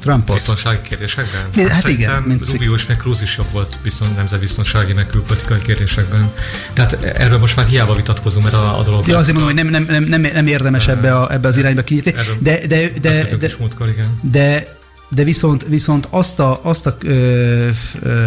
Trumpot. 0.00 0.36
Biztonsági 0.36 0.78
kérdésekben? 0.88 1.40
Hát, 1.56 1.68
hát 1.68 1.88
igen. 1.88 2.22
Mint 2.22 2.50
Rubio 2.50 2.74
és 2.74 2.86
meg 2.86 2.96
Cruz 2.96 3.22
is 3.22 3.36
jobb 3.36 3.46
volt 3.52 3.76
bizton, 3.82 4.08
nemzetbiztonsági, 4.16 4.92
meg 4.92 5.06
külpolitikai 5.06 5.60
kérdésekben. 5.62 6.32
Tehát 6.72 7.02
erről 7.02 7.38
most 7.38 7.56
már 7.56 7.66
hiába 7.66 7.94
vitatkozunk, 7.94 8.44
mert 8.44 8.56
a, 8.56 8.78
a 8.78 8.82
dolog... 8.82 9.06
Ja, 9.06 9.18
azért 9.18 9.38
mondom, 9.38 9.54
hogy 9.54 9.64
nem, 9.64 9.84
nem, 9.84 10.00
nem, 10.00 10.20
nem, 10.20 10.32
nem 10.32 10.46
érdemes 10.46 10.88
ebbe, 10.88 11.16
a, 11.16 11.32
ebbe 11.32 11.48
az 11.48 11.56
irányba 11.56 11.82
kinyitni. 11.82 12.12
De, 12.12 12.66
de, 12.66 12.66
de, 12.66 12.90
de, 13.00 13.36
de, 13.36 13.48
múltkor, 13.58 13.88
igen. 13.88 14.18
de 14.20 14.78
de 15.12 15.24
viszont, 15.24 15.64
viszont 15.68 16.06
azt 16.10 16.38
a, 16.38 16.60
azt 16.62 16.86
a 16.86 16.96
ö, 17.02 17.68
ö, 18.02 18.26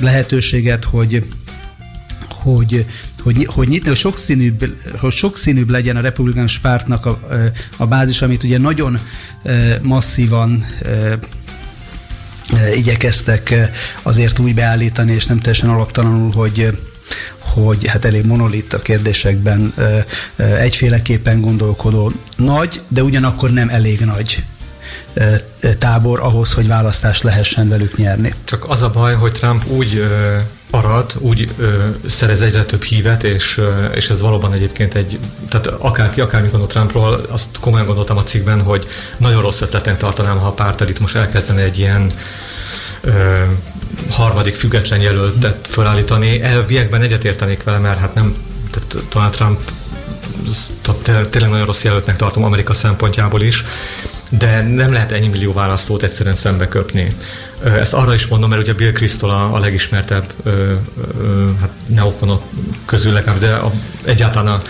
lehetőséget, 0.00 0.84
hogy 0.84 1.24
hogy, 2.42 2.86
hogy, 3.22 3.46
hogy 3.50 3.68
nyitni, 3.68 3.88
hogy 3.88 3.98
sokszínűbb, 3.98 4.76
hogy 4.98 5.12
sokszínűbb 5.12 5.70
legyen 5.70 5.96
a 5.96 6.00
republikánus 6.00 6.58
pártnak 6.58 7.06
a, 7.06 7.18
a 7.76 7.86
bázis, 7.86 8.22
amit 8.22 8.42
ugye 8.42 8.58
nagyon 8.58 8.98
masszívan 9.80 10.66
igyekeztek 12.74 13.54
azért 14.02 14.38
úgy 14.38 14.54
beállítani, 14.54 15.12
és 15.12 15.26
nem 15.26 15.38
teljesen 15.38 15.68
alaptalanul, 15.68 16.32
hogy 16.32 16.78
hogy 17.38 17.86
hát 17.86 18.04
elég 18.04 18.24
monolit 18.24 18.72
a 18.72 18.82
kérdésekben 18.82 19.74
egyféleképpen 20.36 21.40
gondolkodó 21.40 22.12
nagy, 22.36 22.80
de 22.88 23.02
ugyanakkor 23.02 23.50
nem 23.50 23.68
elég 23.68 24.00
nagy 24.00 24.44
tábor 25.78 26.20
ahhoz, 26.20 26.52
hogy 26.52 26.66
választást 26.66 27.22
lehessen 27.22 27.68
velük 27.68 27.96
nyerni. 27.96 28.34
Csak 28.44 28.70
az 28.70 28.82
a 28.82 28.90
baj, 28.90 29.14
hogy 29.14 29.32
Trump 29.32 29.66
úgy 29.66 30.04
arad, 30.74 31.12
úgy 31.18 31.50
ö, 31.58 31.88
szerez 32.06 32.40
egyre 32.40 32.64
több 32.64 32.82
hívet, 32.82 33.22
és, 33.22 33.58
ö, 33.58 33.84
és 33.84 34.10
ez 34.10 34.20
valóban 34.20 34.52
egyébként 34.52 34.94
egy, 34.94 35.18
tehát 35.48 35.66
akárki, 35.66 36.20
akármi 36.20 36.48
gondol 36.48 36.68
Trumpról, 36.68 37.26
azt 37.28 37.46
komolyan 37.60 37.86
gondoltam 37.86 38.16
a 38.16 38.22
cikkben, 38.22 38.62
hogy 38.62 38.86
nagyon 39.16 39.42
rossz 39.42 39.60
ötletnek 39.60 39.96
tartanám, 39.96 40.38
ha 40.38 40.46
a 40.46 40.52
párt 40.52 40.88
itt 40.88 41.00
most 41.00 41.16
elkezdene 41.16 41.62
egy 41.62 41.78
ilyen 41.78 42.10
ö, 43.00 43.42
harmadik 44.10 44.54
független 44.54 45.00
jelöltet 45.00 45.66
felállítani. 45.66 46.42
Elviekben 46.42 47.02
egyetértenék 47.02 47.62
vele, 47.62 47.78
mert 47.78 47.98
hát 47.98 48.14
nem, 48.14 48.34
tehát 48.70 49.08
Donald 49.12 49.32
Trump 49.32 49.60
tényleg 51.02 51.50
nagyon 51.50 51.66
rossz 51.66 51.82
jelöltnek 51.82 52.16
tartom 52.16 52.44
Amerika 52.44 52.72
szempontjából 52.72 53.42
is, 53.42 53.64
de 54.38 54.62
nem 54.62 54.92
lehet 54.92 55.12
ennyi 55.12 55.28
millió 55.28 55.52
választót 55.52 56.02
egyszerűen 56.02 56.34
szembe 56.34 56.68
köpni. 56.68 57.16
Ezt 57.64 57.92
arra 57.92 58.14
is 58.14 58.26
mondom, 58.26 58.50
mert 58.50 58.62
ugye 58.62 58.72
Bill 58.72 58.92
Kristol 58.92 59.30
a, 59.30 59.54
a 59.54 59.58
legismertebb 59.58 60.32
ö, 60.42 60.72
ö, 61.20 61.50
hát 61.60 61.70
neokonok 61.86 62.42
közül 62.84 63.12
legalább, 63.12 63.40
de 63.40 63.54
a, 63.54 63.72
egyáltalán 64.04 64.54
a, 64.54 64.62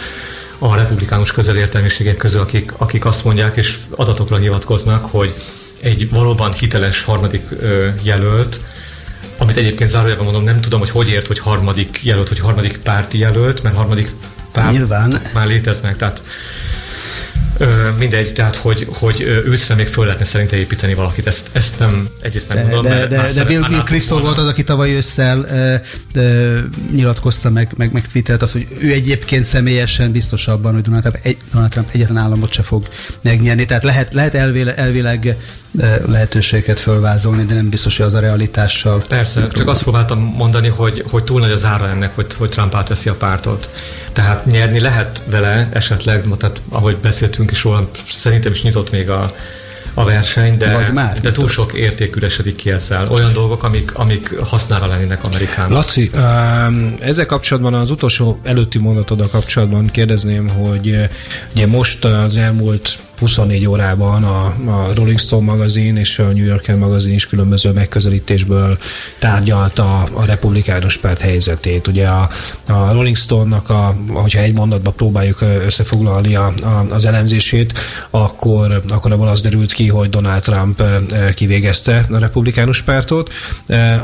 a 0.58 0.76
republikánus 0.76 1.32
közelértelmiségek 1.32 2.16
közül, 2.16 2.40
akik, 2.40 2.72
akik 2.76 3.04
azt 3.04 3.24
mondják, 3.24 3.56
és 3.56 3.76
adatokra 3.90 4.36
hivatkoznak, 4.36 5.04
hogy 5.10 5.34
egy 5.80 6.10
valóban 6.10 6.52
hiteles 6.52 7.02
harmadik 7.02 7.42
ö, 7.60 7.88
jelölt, 8.02 8.60
amit 9.38 9.56
egyébként 9.56 9.90
zárójelben 9.90 10.24
mondom, 10.24 10.44
nem 10.44 10.60
tudom, 10.60 10.80
hogy 10.80 10.90
hogy 10.90 11.08
ért, 11.08 11.26
hogy 11.26 11.38
harmadik 11.38 12.00
jelölt, 12.02 12.28
hogy 12.28 12.38
harmadik 12.38 12.78
párti 12.78 13.18
jelölt, 13.18 13.62
mert 13.62 13.76
harmadik 13.76 14.10
párt 14.52 14.72
Nyilván. 14.72 15.20
már 15.34 15.46
léteznek, 15.46 15.96
tehát 15.96 16.22
mindegy, 17.98 18.32
tehát 18.32 18.56
hogy, 18.56 18.86
hogy 18.88 19.20
őszre 19.46 19.74
még 19.74 19.86
föl 19.86 20.04
lehetne 20.04 20.24
szerinte 20.24 20.56
építeni 20.56 20.94
valakit, 20.94 21.26
ezt, 21.26 21.48
ezt 21.52 21.78
nem 21.78 22.08
egyrészt 22.22 22.48
nem 22.48 22.56
de, 22.56 22.62
mondom, 22.62 22.92
de, 22.92 23.06
de, 23.06 23.32
de 23.32 23.44
Bill, 23.44 23.62
Bill 23.68 23.82
Crystal 23.82 24.20
volt 24.20 24.38
az, 24.38 24.46
aki 24.46 24.64
tavaly 24.64 24.94
ősszel 24.94 25.46
e, 25.46 25.82
e, 26.14 26.20
nyilatkozta 26.92 27.50
meg, 27.50 27.72
meg, 27.76 27.92
meg 27.92 28.06
twittert 28.06 28.42
az, 28.42 28.52
hogy 28.52 28.66
ő 28.78 28.92
egyébként 28.92 29.44
személyesen 29.44 30.12
biztos 30.12 30.48
abban, 30.48 30.72
hogy 30.72 30.82
Donald 30.82 31.02
Trump, 31.02 31.18
egy, 31.22 31.36
Donald 31.52 31.70
Trump 31.70 31.88
egyetlen 31.92 32.16
államot 32.16 32.52
se 32.52 32.62
fog 32.62 32.88
megnyerni, 33.20 33.64
tehát 33.64 33.84
lehet, 33.84 34.12
lehet 34.12 34.34
elvileg, 34.34 34.78
elvileg 34.78 35.36
lehetőséget 36.06 36.80
fölvázolni, 36.80 37.44
de 37.44 37.54
nem 37.54 37.68
biztos, 37.68 37.96
hogy 37.96 38.06
az 38.06 38.14
a 38.14 38.20
realitással. 38.20 39.04
Persze, 39.08 39.48
csak 39.48 39.68
azt 39.68 39.82
próbáltam 39.82 40.18
mondani, 40.36 40.68
hogy, 40.68 41.04
hogy 41.10 41.24
túl 41.24 41.40
nagy 41.40 41.50
az 41.50 41.64
ára 41.64 41.88
ennek, 41.88 42.14
hogy, 42.14 42.26
hogy 42.34 42.48
Trump 42.48 42.74
átveszi 42.74 43.08
a 43.08 43.14
pártot. 43.14 43.70
Tehát 44.12 44.46
nyerni 44.46 44.80
lehet 44.80 45.22
vele 45.30 45.68
esetleg, 45.72 46.24
tehát 46.38 46.62
ahogy 46.70 46.96
beszéltünk 46.96 47.50
is 47.50 47.62
róla, 47.62 47.90
szerintem 48.10 48.52
is 48.52 48.62
nyitott 48.62 48.90
még 48.90 49.10
a, 49.10 49.34
a 49.94 50.04
verseny, 50.04 50.56
de, 50.56 50.90
már 50.92 51.20
de 51.20 51.32
túl 51.32 51.48
sok 51.48 51.72
érték 51.72 52.16
üresedik 52.16 52.56
ki 52.56 52.70
ezzel. 52.70 53.06
Olyan 53.10 53.32
dolgok, 53.32 53.64
amik, 53.64 53.94
amik 53.94 54.38
hasznára 54.38 54.86
lennének 54.86 55.24
Amerikának. 55.24 55.70
Laci, 55.70 56.10
ezzel 57.00 57.26
kapcsolatban 57.26 57.74
az 57.74 57.90
utolsó 57.90 58.40
előtti 58.42 58.80
a 59.08 59.28
kapcsolatban 59.30 59.86
kérdezném, 59.86 60.48
hogy 60.48 60.96
ugye 61.54 61.66
most 61.66 62.04
az 62.04 62.36
elmúlt 62.36 62.98
24 63.22 63.66
órában 63.66 64.24
a, 64.24 64.44
a 64.46 64.88
Rolling 64.94 65.18
Stone 65.18 65.44
magazin 65.44 65.96
és 65.96 66.18
a 66.18 66.22
New 66.22 66.44
Yorker 66.44 66.76
magazin 66.76 67.12
is 67.12 67.26
különböző 67.26 67.70
megközelítésből 67.70 68.78
tárgyalta 69.18 70.02
a 70.02 70.24
republikánus 70.24 70.96
párt 70.96 71.20
helyzetét. 71.20 71.86
Ugye 71.86 72.06
a, 72.06 72.30
a 72.66 72.92
Rolling 72.92 73.16
Stone-nak, 73.16 73.70
a, 73.70 73.96
hogyha 74.12 74.40
egy 74.40 74.52
mondatba 74.52 74.90
próbáljuk 74.90 75.40
összefoglalni 75.66 76.34
a, 76.34 76.52
a, 76.62 76.86
az 76.90 77.04
elemzését, 77.04 77.78
akkor, 78.10 78.82
akkor 78.88 79.12
abból 79.12 79.28
az 79.28 79.40
derült 79.40 79.72
ki, 79.72 79.81
ki, 79.82 79.88
hogy 79.88 80.10
Donald 80.10 80.42
Trump 80.42 80.82
kivégezte 81.34 82.06
a 82.10 82.18
republikánus 82.18 82.82
pártot. 82.82 83.30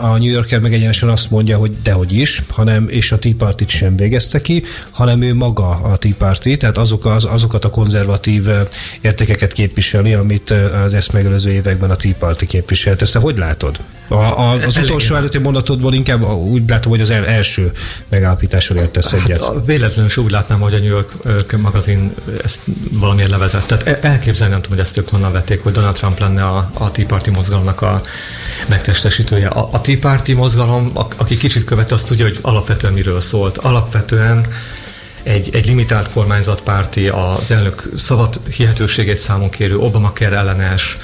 A 0.00 0.18
New 0.18 0.30
Yorker 0.30 0.60
meg 0.60 0.72
egyenesen 0.72 1.08
azt 1.08 1.30
mondja, 1.30 1.56
hogy 1.56 1.76
dehogy 1.82 2.12
is, 2.12 2.42
hanem 2.48 2.88
és 2.88 3.12
a 3.12 3.18
Tea 3.18 3.32
party 3.38 3.62
sem 3.66 3.96
végezte 3.96 4.40
ki, 4.40 4.62
hanem 4.90 5.22
ő 5.22 5.34
maga 5.34 5.68
a 5.68 5.96
Tea 5.96 6.12
Party, 6.18 6.56
tehát 6.56 6.78
azok 6.78 7.04
az, 7.04 7.24
azokat 7.24 7.64
a 7.64 7.70
konzervatív 7.70 8.48
értékeket 9.00 9.52
képviseli, 9.52 10.12
amit 10.12 10.54
az 10.84 10.94
ezt 10.94 11.12
megelőző 11.12 11.50
években 11.50 11.90
a 11.90 11.96
Tea 11.96 12.14
Party 12.18 12.46
képviselt. 12.46 13.02
Ezt 13.02 13.12
te 13.12 13.18
hogy 13.18 13.38
látod? 13.38 13.78
A, 14.08 14.14
a, 14.14 14.52
az 14.52 14.76
Elég 14.76 14.88
utolsó 14.88 15.14
előtti 15.14 15.38
mondatodból 15.38 15.94
inkább 15.94 16.22
úgy 16.32 16.62
látom, 16.68 16.90
hogy 16.90 17.00
az 17.00 17.10
el, 17.10 17.26
első 17.26 17.72
megállapításról 18.08 18.78
értesz 18.78 19.10
hát 19.10 19.20
egyet. 19.20 19.44
Hát, 19.44 19.66
véletlenül 19.66 20.10
úgy 20.16 20.30
látnám, 20.30 20.60
hogy 20.60 20.74
a 20.74 20.78
New 20.78 20.88
York 20.88 21.56
magazin 21.60 22.12
ezt 22.44 22.60
valamiért 22.90 23.30
levezett. 23.30 23.66
Tehát 23.66 24.04
elképzelni 24.04 24.52
nem 24.52 24.62
tudom, 24.62 24.78
hogy 24.78 24.86
ezt 24.86 24.98
ők 24.98 25.08
honnan 25.08 25.32
vették, 25.32 25.62
hogy 25.68 25.76
Donald 25.76 25.96
Trump 25.96 26.18
lenne 26.18 26.44
a, 26.44 26.70
a 26.78 26.90
Tea 26.90 27.06
Party 27.06 27.30
mozgalomnak 27.30 27.82
a 27.82 28.00
megtestesítője. 28.66 29.48
A, 29.48 29.68
a 29.72 29.80
Tea 29.80 29.98
Party 30.00 30.32
mozgalom, 30.32 30.90
aki 31.16 31.36
kicsit 31.36 31.64
követte, 31.64 31.94
azt 31.94 32.06
tudja, 32.06 32.24
hogy 32.24 32.38
alapvetően 32.42 32.92
miről 32.92 33.20
szólt. 33.20 33.58
Alapvetően 33.58 34.46
egy, 35.22 35.54
egy 35.54 35.66
limitált 35.66 36.12
kormányzatpárti, 36.12 37.08
az 37.08 37.50
elnök 37.50 37.88
szabad 37.96 38.40
hihetőségét 38.56 39.16
számon 39.16 39.50
kérő, 39.50 39.78
Obamacare 39.78 40.36
ellenes, 40.36 40.98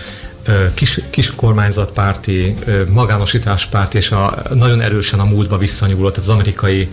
kis, 0.75 1.00
kis 1.11 1.35
kormányzatpárti, 1.35 2.54
magánosításpárti, 2.88 3.97
és 3.97 4.11
a, 4.11 4.42
nagyon 4.54 4.80
erősen 4.80 5.21
a 5.21 5.25
múltba 5.25 5.59
visszanyúló, 5.59 6.11
tehát 6.11 6.28
az 6.28 6.35
amerikai 6.35 6.88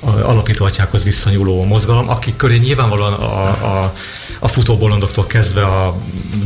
alapítóatyákhoz 0.00 1.04
visszanyúló 1.04 1.64
mozgalom, 1.64 2.08
akik 2.08 2.36
köré 2.36 2.56
nyilvánvalóan 2.56 3.12
a, 3.12 3.46
a, 3.46 3.94
a 4.38 4.48
futóbolondoktól 4.48 5.26
kezdve 5.26 5.64
a 5.64 5.96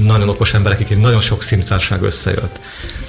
nagyon 0.00 0.28
okos 0.28 0.54
emberekig 0.54 0.98
nagyon 0.98 1.20
sok 1.20 1.42
színű 1.42 1.62
társaság 1.62 2.02
összejött. 2.02 2.60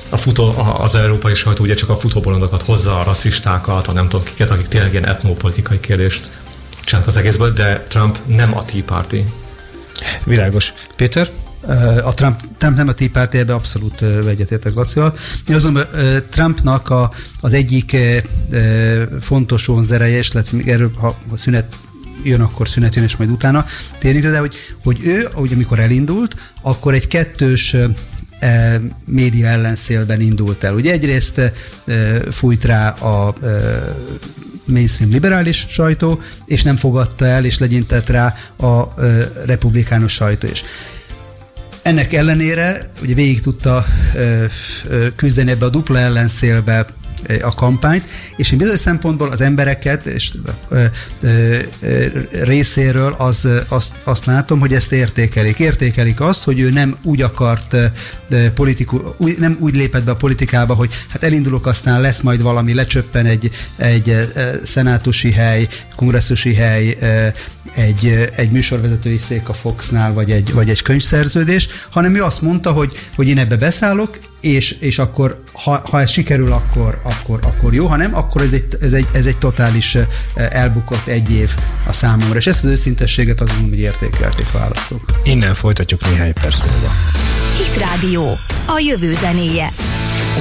A 0.10 0.18
futó, 0.18 0.54
az 0.78 0.96
európai 0.96 1.34
sajtó 1.34 1.64
ugye 1.64 1.74
csak 1.74 1.90
a 1.90 1.98
futóbolondokat 1.98 2.62
hozza, 2.62 3.00
a 3.00 3.04
rasszistákat, 3.04 3.88
a 3.88 3.92
nem 3.92 4.08
tudom 4.08 4.26
kiket, 4.26 4.50
akik 4.50 4.68
tényleg 4.68 4.92
ilyen 4.92 5.08
etnopolitikai 5.08 5.80
kérdést 5.80 6.30
csinálnak 6.84 7.10
az 7.10 7.18
egészből, 7.18 7.54
de 7.54 7.86
Trump 7.88 8.18
nem 8.26 8.58
a 8.58 8.66
Tea 8.66 8.84
Party. 8.86 9.16
Világos. 10.24 10.74
Péter? 10.96 11.30
A 12.04 12.14
Trump, 12.14 12.40
Trump 12.58 12.78
nem 12.78 12.88
a 12.88 12.94
Tea 12.94 13.10
Party, 13.12 13.36
ebbe 13.36 13.54
abszolút 13.54 14.02
egyetértek 14.28 14.74
Lacival. 14.74 15.18
Azonban 15.48 15.88
Trumpnak 16.30 16.90
a, 16.90 17.12
az 17.42 17.54
egyik 17.54 17.98
fontos 19.20 19.66
vonzereje, 19.66 20.18
és 20.18 20.32
lehet 20.32 20.52
még 20.52 20.70
erről, 20.70 20.92
ha 21.00 21.16
szünet 21.34 21.76
jön, 22.24 22.42
akkor 22.42 22.68
szünet 22.68 22.96
jön, 22.96 23.04
és 23.04 23.16
majd 23.16 23.30
utána 23.30 23.66
térjünk, 23.98 24.26
de 24.26 24.40
hogy, 24.40 24.56
hogy 24.84 25.00
ő, 25.04 25.28
ahogy 25.34 25.54
amikor 25.54 25.80
elindult, 25.80 26.36
akkor 26.62 26.94
egy 26.94 27.08
kettős 27.08 27.76
e, 28.40 28.80
média 29.06 29.48
ellenszélben 29.48 30.22
indult 30.22 30.64
el. 30.64 30.74
Ugye 30.74 30.92
egyrészt 30.92 31.38
e, 31.38 31.52
fújt 32.32 32.64
rá 32.64 32.90
a 32.90 33.36
e, 33.44 33.48
mainstream 34.66 35.12
liberális 35.12 35.66
sajtó, 35.70 36.22
és 36.46 36.64
nem 36.64 36.76
fogadta 36.76 37.26
el, 37.26 37.46
és 37.46 37.58
legyintett 37.58 38.10
rá 38.10 38.36
a 38.58 39.02
e, 39.02 39.32
republikánus 39.46 40.14
sajtó 40.14 40.48
is. 40.52 40.64
Ennek 41.82 42.14
ellenére 42.14 42.92
ugye 43.02 43.14
végig 43.14 43.42
tudta 43.42 43.86
ö, 44.16 44.46
ö, 44.90 45.08
küzdeni 45.16 45.52
ebbe 45.52 45.66
a 45.66 45.70
dupla 45.70 46.00
ellenszélbe 46.00 46.86
a 47.42 47.54
kampányt, 47.54 48.04
és 48.36 48.52
én 48.52 48.58
bizonyos 48.58 48.80
szempontból 48.80 49.30
az 49.30 49.42
embereket 49.42 50.06
és 50.06 50.32
részéről 52.44 53.16
az, 53.18 53.48
azt, 53.68 53.92
azt 54.04 54.26
látom, 54.26 54.60
hogy 54.60 54.74
ezt 54.74 54.92
értékelik. 54.92 55.60
Értékelik 55.60 56.22
azt, 56.22 56.44
hogy 56.44 56.60
ő 56.60 56.70
nem 56.70 56.96
úgy 57.04 57.22
akart 57.22 57.76
politiku, 58.54 59.00
nem 59.38 59.58
úgy 59.60 59.76
lépett 59.76 60.04
be 60.04 60.12
a 60.12 60.16
politikába, 60.16 60.74
hogy 60.74 60.92
hát 61.10 61.24
elindulok, 61.24 61.68
aztán 61.68 62.02
lesz 62.02 62.22
majd 62.22 62.42
valami, 62.42 62.74
lecsöppen 62.74 63.26
egy, 63.26 63.52
egy 63.76 64.30
szenátusi 64.64 65.32
hely, 65.32 65.68
kongresszusi 65.96 66.54
hely, 66.54 66.98
egy, 67.76 68.30
egy 68.36 68.52
műsorvezetői 68.52 69.18
szék 69.18 69.50
a 69.50 69.54
Foxnál, 69.54 70.14
vagy 70.14 70.32
egy, 70.32 70.54
vagy 70.54 70.70
egy 70.70 70.82
könyvszerződés, 70.82 71.70
hanem 71.90 72.16
ő 72.16 72.24
azt 72.24 72.42
mondta, 72.42 72.72
hogy, 72.72 72.92
hogy 73.16 73.28
én 73.28 73.38
ebbe 73.38 73.56
beszállok, 73.56 74.18
és, 74.39 74.75
és 74.79 75.00
akkor, 75.00 75.43
ha, 75.53 75.81
ha 75.84 76.01
ez 76.01 76.10
sikerül, 76.10 76.51
akkor, 76.51 77.01
akkor, 77.03 77.39
akkor 77.43 77.74
jó, 77.74 77.88
ha 77.88 77.96
nem, 77.96 78.15
akkor 78.15 78.41
ez 78.41 78.51
egy, 78.51 78.77
ez 78.81 78.93
egy, 78.93 79.08
ez 79.12 79.25
egy 79.25 79.38
totális 79.38 79.98
elbukott 80.36 81.08
egy 81.08 81.31
év 81.31 81.55
a 81.88 81.91
számomra, 81.91 82.38
és 82.38 82.48
ezt 82.48 82.63
az 82.63 82.69
őszintességet 82.69 83.41
azt 83.41 83.51
mondom, 83.51 83.69
hogy 83.69 83.79
értékelték 83.79 84.51
választók. 84.51 85.19
Innen 85.24 85.53
folytatjuk 85.53 86.10
néhány 86.10 86.34
perc 86.34 86.60
múlva. 86.60 86.91
Hit 87.58 87.77
Rádió, 87.77 88.38
a 88.65 88.79
jövő 88.79 89.13
zenéje. 89.13 89.72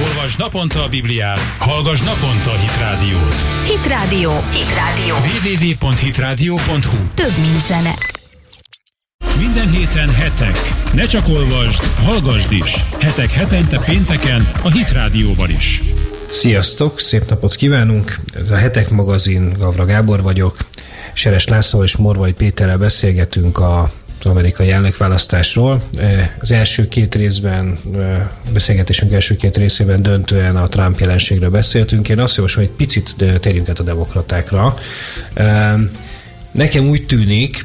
Olvasd 0.07 0.39
naponta 0.39 0.83
a 0.83 0.87
Bibliát, 0.87 1.39
hallgass 1.57 1.99
naponta 1.99 2.51
a 2.51 2.57
Hit 2.57 2.77
Rádiót. 2.77 3.35
Hit 3.67 3.87
Rádió. 3.87 4.31
Hit 4.51 4.75
Rádió. 4.75 5.15
www.hitradio.hu 5.15 6.97
Több, 7.13 7.37
mint 7.41 7.65
zene. 7.67 7.93
Minden 9.39 9.71
héten 9.71 10.09
hetek. 10.09 10.57
Ne 10.93 11.05
csak 11.05 11.27
olvasd, 11.27 11.83
hallgassd 11.83 12.51
is. 12.51 12.75
Hetek 12.99 13.29
hetente 13.29 13.79
pénteken 13.85 14.49
a 14.61 14.71
Hit 14.71 14.91
Rádióban 14.91 15.49
is. 15.49 15.81
Sziasztok, 16.29 16.99
szép 16.99 17.29
napot 17.29 17.55
kívánunk! 17.55 18.19
Ez 18.33 18.51
a 18.51 18.55
Hetek 18.55 18.89
magazin, 18.89 19.53
Gavra 19.57 19.85
Gábor 19.85 20.21
vagyok. 20.21 20.57
Seres 21.13 21.47
László 21.47 21.83
és 21.83 21.95
Morvai 21.95 22.33
Péterrel 22.33 22.77
beszélgetünk 22.77 23.57
a 23.57 23.91
az 24.19 24.25
amerikai 24.25 24.71
elnökválasztásról. 24.71 25.83
Az 26.39 26.51
első 26.51 26.87
két 26.87 27.15
részben, 27.15 27.79
beszélgetésünk 28.53 29.11
első 29.11 29.35
két 29.35 29.57
részében 29.57 30.01
döntően 30.01 30.55
a 30.55 30.67
Trump 30.67 30.99
jelenségről 30.99 31.49
beszéltünk. 31.49 32.09
Én 32.09 32.19
azt 32.19 32.35
javaslom, 32.35 32.65
hogy 32.65 32.73
egy 32.73 32.85
picit 32.85 33.15
térjünk 33.39 33.69
át 33.69 33.79
a 33.79 33.83
demokratákra. 33.83 34.77
Nekem 36.51 36.87
úgy 36.87 37.05
tűnik, 37.05 37.63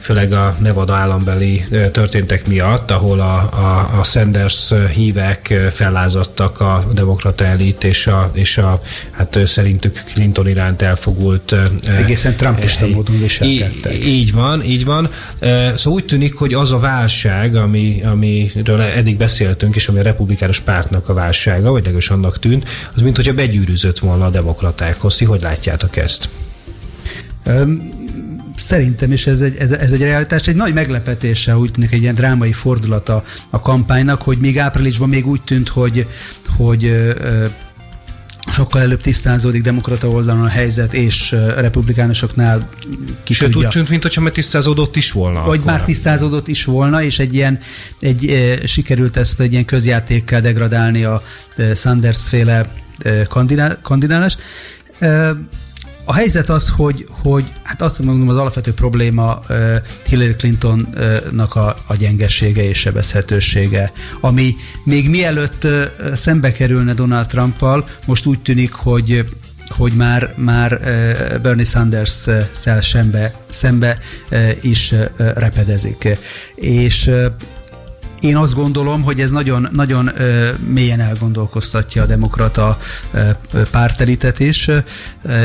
főleg 0.00 0.32
a 0.32 0.56
Nevada 0.58 0.94
állambeli 0.94 1.64
történtek 1.92 2.46
miatt, 2.46 2.90
ahol 2.90 3.20
a, 3.20 3.34
a, 3.36 3.98
a 3.98 4.04
Sanders 4.04 4.72
hívek 4.94 5.54
fellázadtak 5.72 6.60
a 6.60 6.84
demokrata 6.94 7.44
elit, 7.44 7.84
és 7.84 8.06
a, 8.06 8.30
és 8.32 8.58
a 8.58 8.82
hát 9.10 9.38
szerintük 9.44 10.02
Clinton 10.12 10.48
iránt 10.48 10.82
elfogult... 10.82 11.54
Egészen 11.98 12.36
trumpista 12.36 12.84
e, 12.84 12.88
módon 12.88 13.18
viselkedtek. 13.20 14.04
Így 14.04 14.32
van, 14.32 14.64
így 14.64 14.84
van. 14.84 15.10
Szóval 15.76 15.92
úgy 15.92 16.04
tűnik, 16.04 16.34
hogy 16.34 16.54
az 16.54 16.72
a 16.72 16.78
válság, 16.78 17.56
ami, 17.56 18.02
amiről 18.04 18.80
eddig 18.80 19.16
beszéltünk, 19.16 19.76
és 19.76 19.88
ami 19.88 19.98
a 19.98 20.02
republikánus 20.02 20.60
pártnak 20.60 21.08
a 21.08 21.14
válsága, 21.14 21.70
vagy 21.70 21.80
legalábbis 21.80 22.10
annak 22.10 22.38
tűnt, 22.38 22.68
az 22.94 23.02
mint 23.02 23.16
hogyha 23.16 23.32
begyűrűzött 23.32 23.98
volna 23.98 24.24
a 24.24 24.30
demokratákhoz. 24.30 25.16
Ti 25.16 25.24
hogy 25.24 25.40
látjátok 25.40 25.96
ezt? 25.96 26.28
Um, 27.46 27.99
szerintem 28.60 29.12
is 29.12 29.26
ez 29.26 29.40
egy, 29.40 29.56
ez, 29.56 29.72
ez 29.72 29.92
egy 29.92 30.02
realitás, 30.02 30.46
egy 30.46 30.54
nagy 30.54 30.72
meglepetéssel 30.72 31.56
úgy 31.56 31.70
tűnik 31.70 31.92
egy 31.92 32.02
ilyen 32.02 32.14
drámai 32.14 32.52
fordulata 32.52 33.24
a 33.50 33.60
kampánynak, 33.60 34.22
hogy 34.22 34.38
még 34.38 34.58
áprilisban 34.58 35.08
még 35.08 35.26
úgy 35.26 35.40
tűnt, 35.40 35.68
hogy, 35.68 36.06
hogy 36.56 36.84
ö, 36.84 37.44
sokkal 38.52 38.80
előbb 38.80 39.00
tisztázódik 39.00 39.62
demokrata 39.62 40.08
oldalon 40.08 40.44
a 40.44 40.48
helyzet, 40.48 40.92
és 40.92 41.30
republikánusoknál 41.56 42.68
ki 43.22 43.32
Sőt, 43.32 43.56
úgy 43.56 43.68
tűnt, 43.68 43.88
mintha 43.88 44.20
már 44.20 44.32
tisztázódott 44.32 44.96
is 44.96 45.12
volna. 45.12 45.44
Vagy 45.44 45.60
már 45.64 45.84
tisztázódott 45.84 46.48
is 46.48 46.64
volna, 46.64 47.02
és 47.02 47.18
egy 47.18 47.34
ilyen, 47.34 47.58
egy, 48.00 48.28
e, 48.28 48.66
sikerült 48.66 49.16
ezt 49.16 49.40
egy 49.40 49.52
ilyen 49.52 49.64
közjátékkel 49.64 50.40
degradálni 50.40 51.04
a 51.04 51.20
e, 51.56 51.74
Sanders 51.74 52.28
féle 52.28 52.72
e, 52.98 53.26
kandidálást. 53.82 54.40
E, 54.98 55.34
a 56.04 56.14
helyzet 56.14 56.48
az, 56.48 56.68
hogy, 56.68 57.06
hogy 57.08 57.44
hát 57.62 57.82
azt 57.82 58.02
mondom, 58.02 58.28
az 58.28 58.36
alapvető 58.36 58.74
probléma 58.74 59.42
Hillary 60.06 60.34
Clintonnak 60.34 61.54
a, 61.54 61.76
a 61.86 61.94
gyengessége 61.96 62.62
és 62.62 62.78
sebezhetősége, 62.78 63.92
ami 64.20 64.56
még 64.84 65.08
mielőtt 65.08 65.64
uh, 65.64 65.84
szembe 66.14 66.52
kerülne 66.52 66.94
Donald 66.94 67.26
Trumpal, 67.26 67.88
most 68.06 68.26
úgy 68.26 68.38
tűnik, 68.38 68.72
hogy 68.72 69.24
hogy 69.70 69.92
már, 69.92 70.34
már 70.36 70.80
Bernie 71.42 71.64
Sanders-szel 71.64 72.80
szembe, 72.80 73.34
szembe 73.48 73.98
is 74.60 74.94
repedezik. 75.16 76.08
És 76.54 77.10
én 78.20 78.36
azt 78.36 78.54
gondolom, 78.54 79.02
hogy 79.02 79.20
ez 79.20 79.30
nagyon, 79.30 79.68
nagyon 79.72 80.10
mélyen 80.66 81.00
elgondolkoztatja 81.00 82.02
a 82.02 82.06
demokrata 82.06 82.78
pártelitet 83.70 84.40
is, 84.40 84.70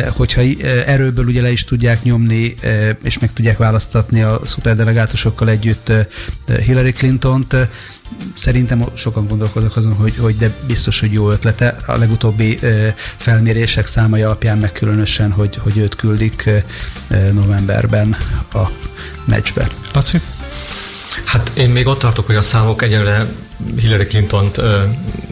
hogyha 0.10 0.42
erőből 0.86 1.26
ugye 1.26 1.42
le 1.42 1.52
is 1.52 1.64
tudják 1.64 2.04
nyomni, 2.04 2.54
és 3.04 3.20
meg 3.20 3.34
tudják 3.34 3.58
választatni 3.58 4.22
a 4.22 4.40
szuperdelegátusokkal 4.44 5.50
együtt 5.50 5.92
Hillary 6.66 6.92
Clinton-t, 6.92 7.56
Szerintem 8.34 8.86
sokan 8.94 9.28
gondolkoznak 9.28 9.76
azon, 9.76 9.94
hogy, 9.94 10.18
hogy 10.18 10.38
de 10.38 10.54
biztos, 10.68 11.00
hogy 11.00 11.14
jó 11.14 11.30
ötlete. 11.32 11.76
A 11.86 11.98
legutóbbi 11.98 12.60
felmérések 13.18 13.86
számai 13.86 14.22
alapján 14.22 14.58
meg 14.58 14.72
különösen, 14.72 15.32
hogy, 15.32 15.60
hogy 15.64 15.78
őt 15.78 15.96
küldik 15.96 16.50
novemberben 17.32 18.16
a 18.54 18.70
meccsbe. 19.26 19.68
Laci? 19.94 20.22
Hát 21.24 21.52
én 21.54 21.70
még 21.70 21.88
ott 21.88 22.00
tartok, 22.00 22.26
hogy 22.26 22.36
a 22.36 22.42
számok 22.42 22.82
egyenre 22.82 23.26
Hillary 23.78 24.06
Clinton-t 24.06 24.58
ö, 24.58 24.84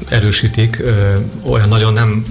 erősítik, 0.09 0.79
ö, 0.79 1.15
olyan 1.43 1.67
nagyon 1.67 1.93
nem 1.93 2.23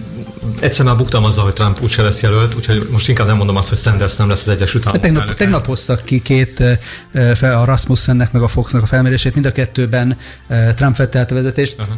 egyszer 0.61 0.85
már 0.85 0.97
buktam 0.97 1.25
azzal, 1.25 1.45
hogy 1.45 1.53
Trump 1.53 1.83
úgyse 1.83 2.03
lesz 2.03 2.23
jelölt, 2.23 2.55
úgyhogy 2.55 2.88
most 2.91 3.09
inkább 3.09 3.27
nem 3.27 3.37
mondom 3.37 3.57
azt, 3.57 3.69
hogy 3.69 3.79
Sanders 3.79 4.17
nem 4.17 4.29
lesz 4.29 4.41
az 4.41 4.49
Egyesült 4.49 4.87
Államok 4.87 5.03
tegnap, 5.03 5.33
tegnap 5.37 5.67
hoztak 5.67 6.05
ki 6.05 6.23
két, 6.23 6.61
a 7.41 7.65
Rasmussennek 7.65 8.33
meg 8.33 8.43
a 8.43 8.49
Foxnak 8.49 8.83
a 8.83 8.87
felmérését, 8.87 9.35
mind 9.35 9.47
a 9.47 9.53
kettőben 9.53 10.19
Trump 10.75 10.97
vette 10.97 11.19
át 11.19 11.31
a 11.31 11.35
vezetést, 11.35 11.77
uh-huh. 11.79 11.95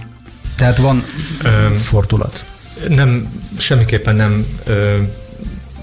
tehát 0.56 0.76
van 0.76 1.04
um, 1.44 1.76
fordulat. 1.76 2.44
Nem, 2.88 3.28
semmiképpen 3.58 4.16
nem 4.16 4.46
ö, 4.64 4.96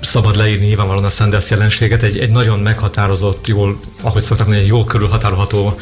szabad 0.01 0.35
leírni 0.35 0.65
nyilvánvalóan 0.65 1.05
a 1.05 1.09
Sanders 1.09 1.49
jelenséget. 1.49 2.03
Egy, 2.03 2.17
egy 2.17 2.29
nagyon 2.29 2.59
meghatározott, 2.59 3.47
jól, 3.47 3.79
ahogy 4.01 4.21
szoktak 4.21 4.47
mondani, 4.47 4.67
egy 4.67 4.73
jól 4.73 4.85
körülhatárolható 4.85 5.79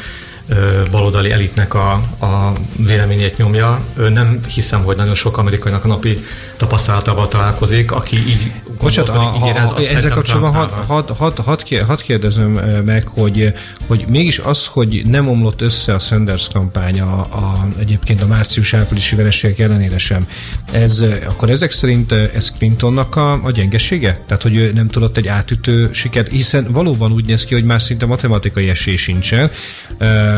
baloldali 0.90 1.30
elitnek 1.30 1.74
a, 1.74 1.90
a 2.20 2.52
véleményét 2.76 3.36
nyomja. 3.36 3.78
Nem 4.12 4.40
hiszem, 4.48 4.82
hogy 4.82 4.96
nagyon 4.96 5.14
sok 5.14 5.38
amerikainak 5.38 5.84
a 5.84 5.88
napi 5.88 6.24
tapasztalatával 6.56 7.28
találkozik, 7.28 7.92
aki 7.92 8.16
így 8.16 8.52
Bocsánat, 8.82 9.16
a, 9.16 9.44
a, 9.44 9.46
érez, 9.46 9.72
ezzel 9.94 10.10
kapcsolatban 10.10 10.52
hadd 10.52 10.70
had, 10.86 11.16
had, 11.16 11.38
had, 11.38 11.62
had 11.86 12.02
kérdezem 12.02 12.50
meg, 12.84 13.06
hogy, 13.06 13.54
hogy 13.86 14.04
mégis 14.08 14.38
az, 14.38 14.66
hogy 14.66 15.02
nem 15.06 15.28
omlott 15.28 15.60
össze 15.60 15.94
a 15.94 15.98
Sanders 15.98 16.48
kampány 16.52 17.00
a, 17.00 17.18
a, 17.18 17.68
egyébként 17.78 18.20
a 18.20 18.26
március-áprilisi 18.26 19.16
vereségek 19.16 19.58
ellenére 19.58 19.98
sem, 19.98 20.28
ez, 20.72 21.04
akkor 21.28 21.50
ezek 21.50 21.70
szerint 21.70 22.12
ez 22.12 22.50
Clintonnak 22.58 23.16
a, 23.16 23.32
a 23.44 23.50
gyengesége? 23.50 24.20
Tehát, 24.26 24.42
hogy 24.42 24.56
ő 24.56 24.72
nem 24.72 24.88
tudott 24.88 25.16
egy 25.16 25.28
átütő 25.28 25.90
sikert, 25.92 26.30
hiszen 26.30 26.72
valóban 26.72 27.12
úgy 27.12 27.24
néz 27.24 27.44
ki, 27.44 27.54
hogy 27.54 27.64
már 27.64 27.82
szinte 27.82 28.06
matematikai 28.06 28.68
esély 28.68 28.96
sincsen 28.96 29.50